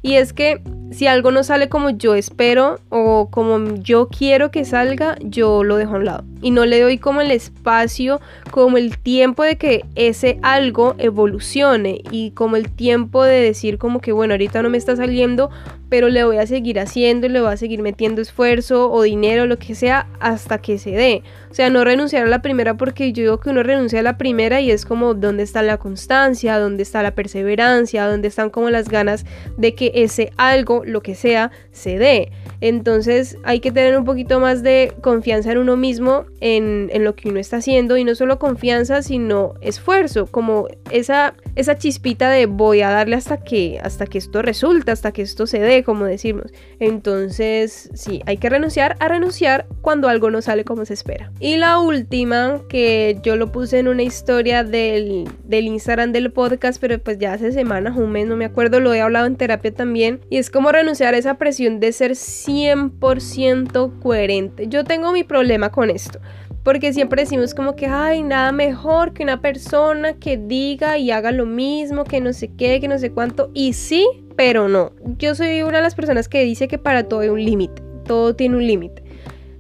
Y 0.02 0.16
es 0.16 0.34
que 0.34 0.62
si 0.92 1.06
algo 1.08 1.32
no 1.32 1.44
sale 1.44 1.70
como 1.70 1.92
yo 1.92 2.16
espero 2.16 2.80
o 2.90 3.30
como 3.30 3.76
yo 3.76 4.08
quiero 4.08 4.50
que 4.50 4.66
salga, 4.66 5.18
yo 5.22 5.64
lo 5.64 5.78
dejo 5.78 5.96
a 5.96 5.98
un 5.98 6.06
lado. 6.06 6.24
Y 6.42 6.52
no 6.52 6.66
le 6.66 6.82
doy 6.82 6.98
como 6.98 7.22
el 7.22 7.32
espacio, 7.32 8.20
como 8.50 8.78
el 8.78 8.98
tiempo 8.98 9.44
de 9.44 9.58
que 9.58 9.86
ese 9.96 10.40
algo 10.42 10.96
evolucione 10.98 12.02
y 12.12 12.32
como 12.32 12.56
el 12.56 12.72
tiempo 12.72 13.24
de 13.24 13.42
decir 13.42 13.78
como 13.78 14.00
que 14.02 14.12
bueno, 14.12 14.34
ahorita 14.34 14.64
no 14.64 14.70
me 14.70 14.78
está 14.78 14.96
saliendo, 14.96 15.52
pero 15.90 16.10
le 16.10 16.24
voy 16.24 16.38
a 16.38 16.48
seguir 16.48 16.80
haciendo 16.80 17.28
y 17.28 17.30
le 17.30 17.42
voy 17.42 17.52
a 17.52 17.58
seguir 17.58 17.82
metiendo 17.82 18.22
esfuerzo 18.22 18.92
o 18.92 19.04
dinero, 19.04 19.46
lo 19.46 19.58
que 19.58 19.76
sea, 19.76 20.08
hasta 20.20 20.60
que 20.60 20.78
se 20.78 20.92
dé. 20.92 21.24
O 21.50 21.54
sea, 21.54 21.70
no 21.70 21.84
renunciar 21.84 22.26
a 22.26 22.30
la 22.30 22.42
primera 22.42 22.78
porque 22.78 23.12
yo 23.12 23.24
digo 23.24 23.40
que 23.40 23.50
uno 23.50 23.64
renuncia 23.64 24.00
a 24.00 24.04
la 24.04 24.18
primera 24.18 24.62
y 24.62 24.72
es 24.72 24.86
como 24.86 25.14
dónde 25.14 25.44
está 25.44 25.62
la 25.64 25.78
constancia, 25.78 26.60
dónde 26.60 26.84
está 26.84 27.02
la 27.02 27.16
perseverancia, 27.16 28.08
dónde 28.08 28.28
están 28.28 28.50
como 28.50 28.70
las 28.70 28.88
ganas 28.90 29.26
de 29.58 29.74
que 29.74 29.92
ese 29.96 30.32
algo, 30.38 30.84
lo 30.86 31.02
que 31.02 31.16
sea, 31.16 31.52
se 31.72 31.98
dé. 31.98 32.32
Entonces 32.62 33.38
hay 33.44 33.62
que 33.62 33.72
tener 33.72 33.98
un 33.98 34.06
poquito 34.06 34.40
más 34.40 34.64
de 34.64 34.94
confianza 35.02 35.52
en 35.52 35.58
uno 35.58 35.78
mismo, 35.78 36.26
en, 36.42 36.90
en, 36.92 37.04
lo 37.04 37.16
que 37.16 37.30
uno 37.30 37.40
está 37.40 37.58
haciendo 37.58 37.98
y 37.98 38.04
no 38.04 38.16
solo 38.16 38.38
confianza, 38.38 39.02
sino 39.02 39.54
esfuerzo, 39.62 40.28
como 40.28 40.68
esa, 40.92 41.36
esa 41.56 41.78
chispita 41.78 42.30
de 42.30 42.46
voy 42.46 42.82
a 42.82 42.90
darle 42.90 43.16
hasta 43.16 43.38
que, 43.38 43.80
hasta 43.82 44.06
que 44.06 44.18
esto 44.18 44.42
resulta, 44.42 44.92
hasta 44.92 45.12
que 45.12 45.22
esto 45.22 45.48
se 45.48 45.60
dé, 45.60 45.84
como 45.84 46.06
decimos. 46.06 46.52
Entonces 46.80 47.90
sí, 47.94 48.22
hay 48.26 48.38
que 48.38 48.50
renunciar 48.50 48.98
a 49.00 49.08
renunciar 49.08 49.66
cuando 49.82 50.10
algo 50.10 50.30
no 50.30 50.42
sale 50.42 50.66
como 50.66 50.86
se 50.86 50.94
espera. 50.94 51.32
Y 51.42 51.56
la 51.56 51.80
última, 51.80 52.62
que 52.68 53.18
yo 53.24 53.38
lo 53.38 53.52
puse 53.52 53.80
en 53.80 53.88
una 53.88 54.04
historia 54.04 54.66
del, 54.66 55.24
del 55.46 55.68
Instagram 55.68 56.12
del 56.12 56.34
podcast, 56.34 56.82
pero 56.82 57.00
pues 57.00 57.18
ya 57.18 57.32
hace 57.32 57.54
semanas, 57.54 57.96
un 57.96 58.12
mes, 58.12 58.28
no 58.28 58.36
me 58.36 58.44
acuerdo, 58.44 58.82
lo 58.82 58.94
he 58.94 59.00
hablado 59.00 59.26
en 59.26 59.38
terapia 59.38 59.74
también, 59.74 60.20
y 60.30 60.36
es 60.38 60.50
como 60.50 60.72
renunciar 60.74 61.14
a 61.14 61.18
esa 61.18 61.36
presión 61.36 61.80
de 61.80 61.94
ser 61.94 62.12
100% 62.12 64.00
coherente. 64.00 64.68
Yo 64.68 64.84
tengo 64.84 65.14
mi 65.14 65.24
problema 65.24 65.72
con 65.72 65.90
esto. 65.90 66.20
Porque 66.64 66.92
siempre 66.92 67.24
decimos 67.24 67.56
como 67.56 67.76
que, 67.76 67.88
ay, 67.88 68.22
nada 68.22 68.52
mejor 68.52 69.14
que 69.14 69.24
una 69.24 69.42
persona 69.42 70.14
que 70.14 70.36
diga 70.38 70.98
y 70.98 71.10
haga 71.10 71.32
lo 71.32 71.46
mismo, 71.46 72.04
que 72.04 72.20
no 72.20 72.34
sé 72.34 72.52
qué, 72.58 72.82
que 72.82 72.90
no 72.90 73.00
sé 73.00 73.12
cuánto. 73.12 73.50
Y 73.54 73.74
sí, 73.74 74.06
pero 74.36 74.68
no. 74.68 74.92
Yo 75.18 75.36
soy 75.36 75.64
una 75.64 75.78
de 75.78 75.84
las 75.84 75.96
personas 75.96 76.28
que 76.28 76.44
dice 76.44 76.68
que 76.68 76.78
para 76.78 77.04
todo 77.04 77.22
hay 77.22 77.30
un 77.30 77.44
límite. 77.44 77.82
Todo 78.06 78.36
tiene 78.36 78.58
un 78.58 78.68
límite. 78.68 79.09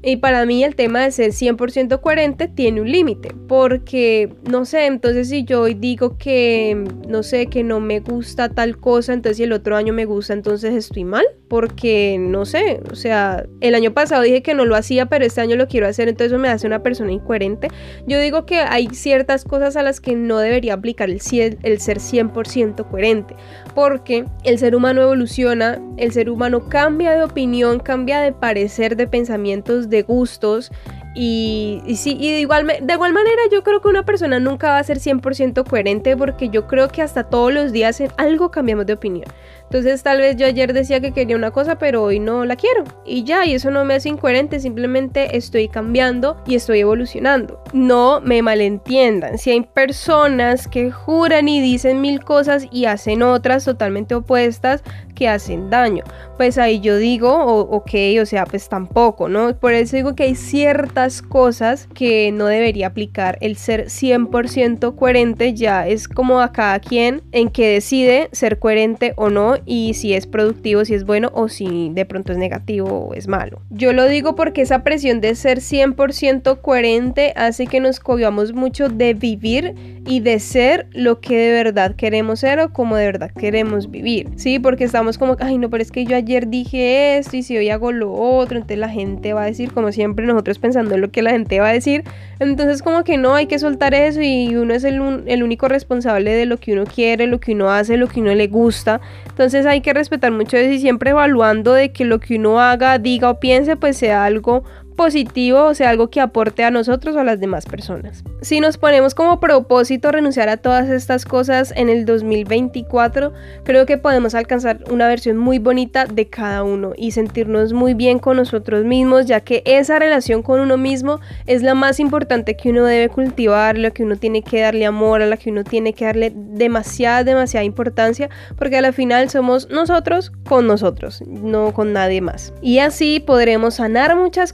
Y 0.02 0.18
para 0.18 0.46
mí 0.46 0.64
el 0.64 0.76
tema 0.76 1.04
de 1.04 1.12
ser 1.12 1.32
100% 1.32 2.00
coherente 2.00 2.48
tiene 2.48 2.80
un 2.82 2.90
límite, 2.90 3.34
porque 3.48 4.34
no 4.50 4.64
sé, 4.64 4.86
entonces 4.86 5.28
si 5.28 5.44
yo 5.44 5.62
hoy 5.62 5.74
digo 5.74 6.18
que, 6.18 6.86
no 7.08 7.22
sé, 7.22 7.48
que 7.48 7.64
no 7.64 7.82
me 7.82 8.00
gusta 8.00 8.50
tal 8.50 8.78
cosa, 8.78 9.12
entonces 9.14 9.38
si 9.38 9.44
el 9.44 9.52
otro 9.52 9.76
año 9.76 9.92
me 9.94 10.06
gusta, 10.06 10.34
entonces 10.34 10.74
estoy 10.74 11.04
mal, 11.04 11.26
porque 11.50 12.18
no 12.20 12.46
sé, 12.46 12.80
o 12.92 12.96
sea, 12.96 13.46
el 13.60 13.76
año 13.76 13.92
pasado 13.92 14.22
dije 14.22 14.44
que 14.44 14.54
no 14.54 14.66
lo 14.66 14.76
hacía, 14.76 15.08
pero 15.08 15.26
este 15.26 15.42
año 15.42 15.56
lo 15.56 15.68
quiero 15.68 15.88
hacer, 15.88 16.08
entonces 16.08 16.32
eso 16.32 16.40
me 16.40 16.48
hace 16.48 16.68
una 16.68 16.84
persona 16.84 17.12
incoherente. 17.12 17.70
Yo 18.06 18.20
digo 18.20 18.46
que 18.46 18.60
hay 18.60 18.88
ciertas 18.92 19.44
cosas 19.44 19.76
a 19.76 19.84
las 19.84 20.00
que 20.00 20.16
no 20.16 20.38
debería 20.38 20.76
aplicar 20.76 21.10
el, 21.10 21.20
el 21.64 21.80
ser 21.80 21.98
100% 21.98 22.88
coherente, 22.88 23.36
porque 23.74 24.26
el 24.44 24.60
ser 24.60 24.76
humano 24.76 25.02
evoluciona, 25.02 25.82
el 25.98 26.12
ser 26.12 26.30
humano 26.30 26.70
cambia 26.70 27.14
de 27.14 27.24
opinión, 27.24 27.80
cambia 27.80 28.22
de 28.22 28.32
parecer, 28.32 28.96
de 28.96 29.08
pensamientos, 29.08 29.90
de 29.90 30.04
gustos. 30.04 30.72
Y, 31.16 31.82
y, 31.86 31.96
sí, 31.96 32.18
y 32.20 32.32
de 32.32 32.40
igual, 32.42 32.68
de 32.68 32.94
igual 32.94 33.14
manera 33.14 33.42
yo 33.52 33.64
creo 33.64 33.82
que 33.82 33.88
una 33.88 34.06
persona 34.06 34.40
nunca 34.40 34.70
va 34.70 34.78
a 34.78 34.84
ser 34.84 35.00
100% 35.00 35.68
coherente 35.68 36.16
porque 36.16 36.50
yo 36.50 36.68
creo 36.68 36.88
que 36.88 37.02
hasta 37.02 37.24
todos 37.24 37.52
los 37.52 37.72
días 37.72 38.00
en 38.00 38.12
algo 38.18 38.52
cambiamos 38.52 38.86
de 38.86 38.94
opinión. 38.94 39.26
Entonces 39.64 40.02
tal 40.02 40.18
vez 40.18 40.36
yo 40.36 40.48
ayer 40.48 40.74
decía 40.74 41.00
que 41.00 41.12
quería 41.12 41.36
una 41.36 41.52
cosa, 41.52 41.78
pero 41.78 42.04
hoy 42.04 42.20
no 42.20 42.44
la 42.44 42.56
quiero. 42.56 42.86
Y 43.06 43.24
ya, 43.24 43.46
y 43.46 43.54
eso 43.54 43.70
no 43.70 43.86
me 43.86 43.94
hace 43.94 44.10
incoherente, 44.10 44.60
simplemente 44.60 45.38
estoy 45.38 45.68
cambiando 45.68 46.42
y 46.48 46.56
estoy 46.56 46.80
evolucionando. 46.80 47.62
No 47.72 48.20
me 48.22 48.42
malentiendan, 48.42 49.38
si 49.38 49.52
hay 49.52 49.62
personas 49.62 50.68
que 50.68 50.90
juran 50.90 51.48
y 51.48 51.62
dicen 51.62 52.02
mil 52.02 52.24
cosas 52.24 52.68
y 52.72 52.86
hacen 52.86 53.22
otras 53.22 53.64
totalmente 53.64 54.16
opuestas 54.16 54.84
que 55.20 55.28
hacen 55.28 55.70
daño, 55.70 56.06
pues 56.38 56.58
ahí 56.58 56.80
yo 56.80 56.96
digo, 56.96 57.30
ok, 57.36 57.92
o 58.22 58.26
sea, 58.26 58.46
pues 58.46 58.70
tampoco, 58.70 59.28
¿no? 59.28 59.54
Por 59.60 59.74
eso 59.74 59.98
digo 59.98 60.16
que 60.16 60.24
hay 60.24 60.36
ciertas 60.36 61.22
cosas 61.22 61.90
que 61.94 62.32
no 62.32 62.46
debería 62.46 62.88
aplicar 62.88 63.38
el 63.42 63.58
ser 63.58 63.88
100% 63.88 64.96
coherente, 64.96 65.54
ya 65.54 65.86
es 65.86 66.08
como 66.08 66.40
a 66.40 66.54
cada 66.54 66.80
quien 66.80 67.22
en 67.34 67.50
que 67.50 67.68
decide 67.68 68.30
ser 68.32 68.60
coherente 68.60 69.12
o 69.18 69.30
no 69.30 69.56
y 69.66 69.94
si 69.96 70.14
es 70.14 70.26
productivo, 70.26 70.86
si 70.86 70.94
es 70.94 71.04
bueno 71.04 71.32
o 71.34 71.50
si 71.50 71.90
de 71.90 72.06
pronto 72.06 72.32
es 72.32 72.38
negativo 72.38 73.08
o 73.08 73.14
es 73.14 73.28
malo. 73.28 73.62
Yo 73.70 73.92
lo 73.92 74.08
digo 74.08 74.36
porque 74.36 74.62
esa 74.62 74.84
presión 74.84 75.20
de 75.20 75.36
ser 75.36 75.60
100% 75.60 76.62
coherente 76.62 77.34
hace 77.36 77.68
que 77.68 77.82
nos 77.82 78.00
cobiamos 78.00 78.54
mucho 78.54 78.88
de 78.88 79.14
vivir 79.14 79.76
y 80.08 80.22
de 80.22 80.40
ser 80.40 80.88
lo 80.94 81.20
que 81.20 81.38
de 81.38 81.52
verdad 81.52 81.96
queremos 81.98 82.40
ser 82.40 82.62
o 82.62 82.72
como 82.72 82.96
de 82.96 83.06
verdad 83.08 83.32
queremos 83.38 83.92
vivir. 83.92 84.30
Sí, 84.38 84.58
porque 84.60 84.86
estamos 84.86 85.09
como, 85.18 85.36
ay 85.40 85.58
no, 85.58 85.70
pero 85.70 85.82
es 85.82 85.92
que 85.92 86.06
yo 86.06 86.16
ayer 86.16 86.48
dije 86.48 87.18
esto 87.18 87.38
y 87.38 87.44
si 87.44 87.58
hoy 87.58 87.70
hago 87.70 87.92
lo 87.92 88.12
otro, 88.14 88.58
entonces 88.58 88.78
la 88.78 88.90
gente 88.90 89.34
va 89.34 89.44
a 89.44 89.46
decir, 89.46 89.72
como 89.74 89.92
siempre 89.92 90.26
nosotros 90.26 90.60
pensando 90.60 90.96
en 90.96 91.02
lo 91.02 91.12
que 91.12 91.22
la 91.22 91.32
gente 91.32 91.60
va 91.60 91.70
a 91.70 91.74
decir, 91.74 92.04
entonces 92.40 92.82
como 92.82 93.04
que 93.04 93.18
no, 93.18 93.36
hay 93.36 93.48
que 93.48 93.60
soltar 93.60 93.94
eso 93.94 94.22
y 94.22 94.56
uno 94.56 94.74
es 94.74 94.84
el, 94.84 95.24
el 95.26 95.44
único 95.44 95.68
responsable 95.68 96.32
de 96.32 96.46
lo 96.46 96.58
que 96.58 96.74
uno 96.74 96.84
quiere, 96.86 97.28
lo 97.28 97.40
que 97.40 97.54
uno 97.54 97.70
hace, 97.72 97.98
lo 97.98 98.08
que 98.08 98.22
uno 98.22 98.34
le 98.34 98.48
gusta. 98.48 99.02
Entonces 99.28 99.66
hay 99.66 99.82
que 99.82 99.94
respetar 99.94 100.32
mucho 100.32 100.58
eso 100.58 100.72
y 100.72 100.80
siempre 100.80 101.12
evaluando 101.12 101.74
de 101.74 101.92
que 101.92 102.06
lo 102.06 102.20
que 102.20 102.36
uno 102.36 102.60
haga, 102.60 102.98
diga 102.98 103.30
o 103.30 103.40
piense 103.40 103.76
pues 103.76 103.98
sea 103.98 104.26
algo 104.26 104.64
positivo, 105.00 105.64
o 105.64 105.74
sea, 105.74 105.92
algo 105.92 106.10
que 106.10 106.20
aporte 106.20 106.66
a 106.66 106.72
nosotros 106.72 107.16
o 107.16 107.22
a 107.22 107.24
las 107.24 107.40
demás 107.40 107.66
personas. 107.66 108.22
Si 108.42 108.60
nos 108.60 108.78
ponemos 108.78 109.16
como 109.16 109.40
propósito 109.40 110.12
renunciar 110.12 110.50
a 110.50 110.58
todas 110.58 110.90
estas 110.90 111.24
cosas 111.24 111.72
en 111.78 111.88
el 111.88 112.04
2024, 112.06 113.32
creo 113.64 113.86
que 113.86 113.98
podemos 113.98 114.36
alcanzar 114.36 114.80
una 114.92 115.08
versión 115.08 115.38
muy 115.38 115.58
bonita 115.58 116.06
de 116.06 116.28
cada 116.28 116.64
uno 116.64 116.92
y 116.98 117.12
sentirnos 117.12 117.72
muy 117.72 117.94
bien 117.94 118.20
con 118.20 118.36
nosotros 118.36 118.84
mismos, 118.84 119.26
ya 119.26 119.40
que 119.40 119.64
esa 119.66 120.00
relación 120.00 120.44
con 120.44 120.60
uno 120.60 120.76
mismo 120.76 121.22
es 121.46 121.64
la 121.64 121.76
más 121.76 122.02
importante 122.02 122.58
que 122.58 122.70
uno 122.70 122.84
debe 122.84 123.08
cultivar, 123.08 123.78
la 123.78 123.92
que 123.92 124.04
uno 124.04 124.18
tiene 124.18 124.42
que 124.42 124.60
darle 124.60 124.86
amor, 124.86 125.22
a 125.22 125.28
la 125.28 125.38
que 125.38 125.50
uno 125.50 125.64
tiene 125.64 125.94
que 125.94 126.04
darle 126.04 126.34
demasiada, 126.36 127.24
demasiada 127.24 127.64
importancia, 127.64 128.30
porque 128.58 128.78
al 128.78 128.92
final 128.92 129.30
somos 129.30 129.70
nosotros 129.70 130.34
con 130.44 130.68
nosotros, 130.68 131.24
no 131.26 131.72
con 131.74 131.94
nadie 131.94 132.20
más. 132.20 132.54
Y 132.62 132.80
así 132.80 133.24
podremos 133.26 133.76
sanar 133.76 134.18
muchas 134.18 134.52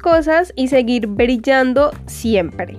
y 0.56 0.68
seguir 0.68 1.08
brillando 1.08 1.92
siempre. 2.06 2.78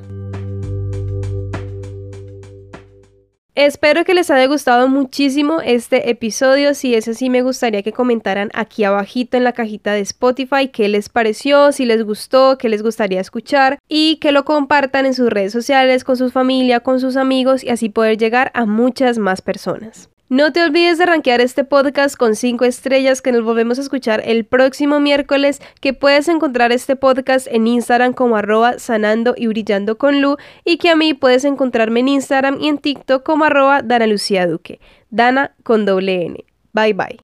Espero 3.56 4.04
que 4.04 4.12
les 4.12 4.30
haya 4.30 4.46
gustado 4.48 4.86
muchísimo 4.86 5.62
este 5.62 6.10
episodio. 6.10 6.74
Si 6.74 6.94
es 6.94 7.08
así, 7.08 7.30
me 7.30 7.40
gustaría 7.40 7.82
que 7.82 7.92
comentaran 7.92 8.50
aquí 8.52 8.84
abajito 8.84 9.38
en 9.38 9.44
la 9.44 9.52
cajita 9.52 9.94
de 9.94 10.00
Spotify 10.00 10.68
qué 10.68 10.88
les 10.88 11.08
pareció, 11.08 11.72
si 11.72 11.86
les 11.86 12.04
gustó, 12.04 12.58
qué 12.58 12.68
les 12.68 12.82
gustaría 12.82 13.18
escuchar 13.18 13.78
y 13.88 14.16
que 14.16 14.30
lo 14.30 14.44
compartan 14.44 15.06
en 15.06 15.14
sus 15.14 15.30
redes 15.30 15.52
sociales, 15.52 16.04
con 16.04 16.18
su 16.18 16.30
familia, 16.30 16.80
con 16.80 17.00
sus 17.00 17.16
amigos 17.16 17.64
y 17.64 17.70
así 17.70 17.88
poder 17.88 18.18
llegar 18.18 18.50
a 18.52 18.66
muchas 18.66 19.16
más 19.16 19.40
personas. 19.40 20.10
No 20.28 20.52
te 20.52 20.60
olvides 20.60 20.98
de 20.98 21.06
rankear 21.06 21.40
este 21.40 21.62
podcast 21.62 22.16
con 22.16 22.34
5 22.34 22.64
estrellas 22.64 23.22
que 23.22 23.30
nos 23.30 23.44
volvemos 23.44 23.78
a 23.78 23.82
escuchar 23.82 24.22
el 24.24 24.44
próximo 24.44 24.98
miércoles, 24.98 25.62
que 25.80 25.94
puedes 25.94 26.26
encontrar 26.26 26.72
este 26.72 26.96
podcast 26.96 27.46
en 27.48 27.68
Instagram 27.68 28.12
como 28.12 28.36
arroba 28.36 28.80
sanando 28.80 29.34
y 29.36 29.46
brillando 29.46 29.98
con 29.98 30.20
Lu 30.20 30.36
y 30.64 30.78
que 30.78 30.90
a 30.90 30.96
mí 30.96 31.14
puedes 31.14 31.44
encontrarme 31.44 32.00
en 32.00 32.08
Instagram 32.08 32.58
y 32.60 32.66
en 32.66 32.78
TikTok 32.78 33.22
como 33.22 33.44
arroba 33.44 33.82
Dana 33.82 34.08
Lucía 34.08 34.48
Duque. 34.48 34.80
Dana 35.10 35.54
con 35.62 35.84
doble 35.84 36.26
N. 36.26 36.44
Bye 36.72 36.92
bye. 36.92 37.14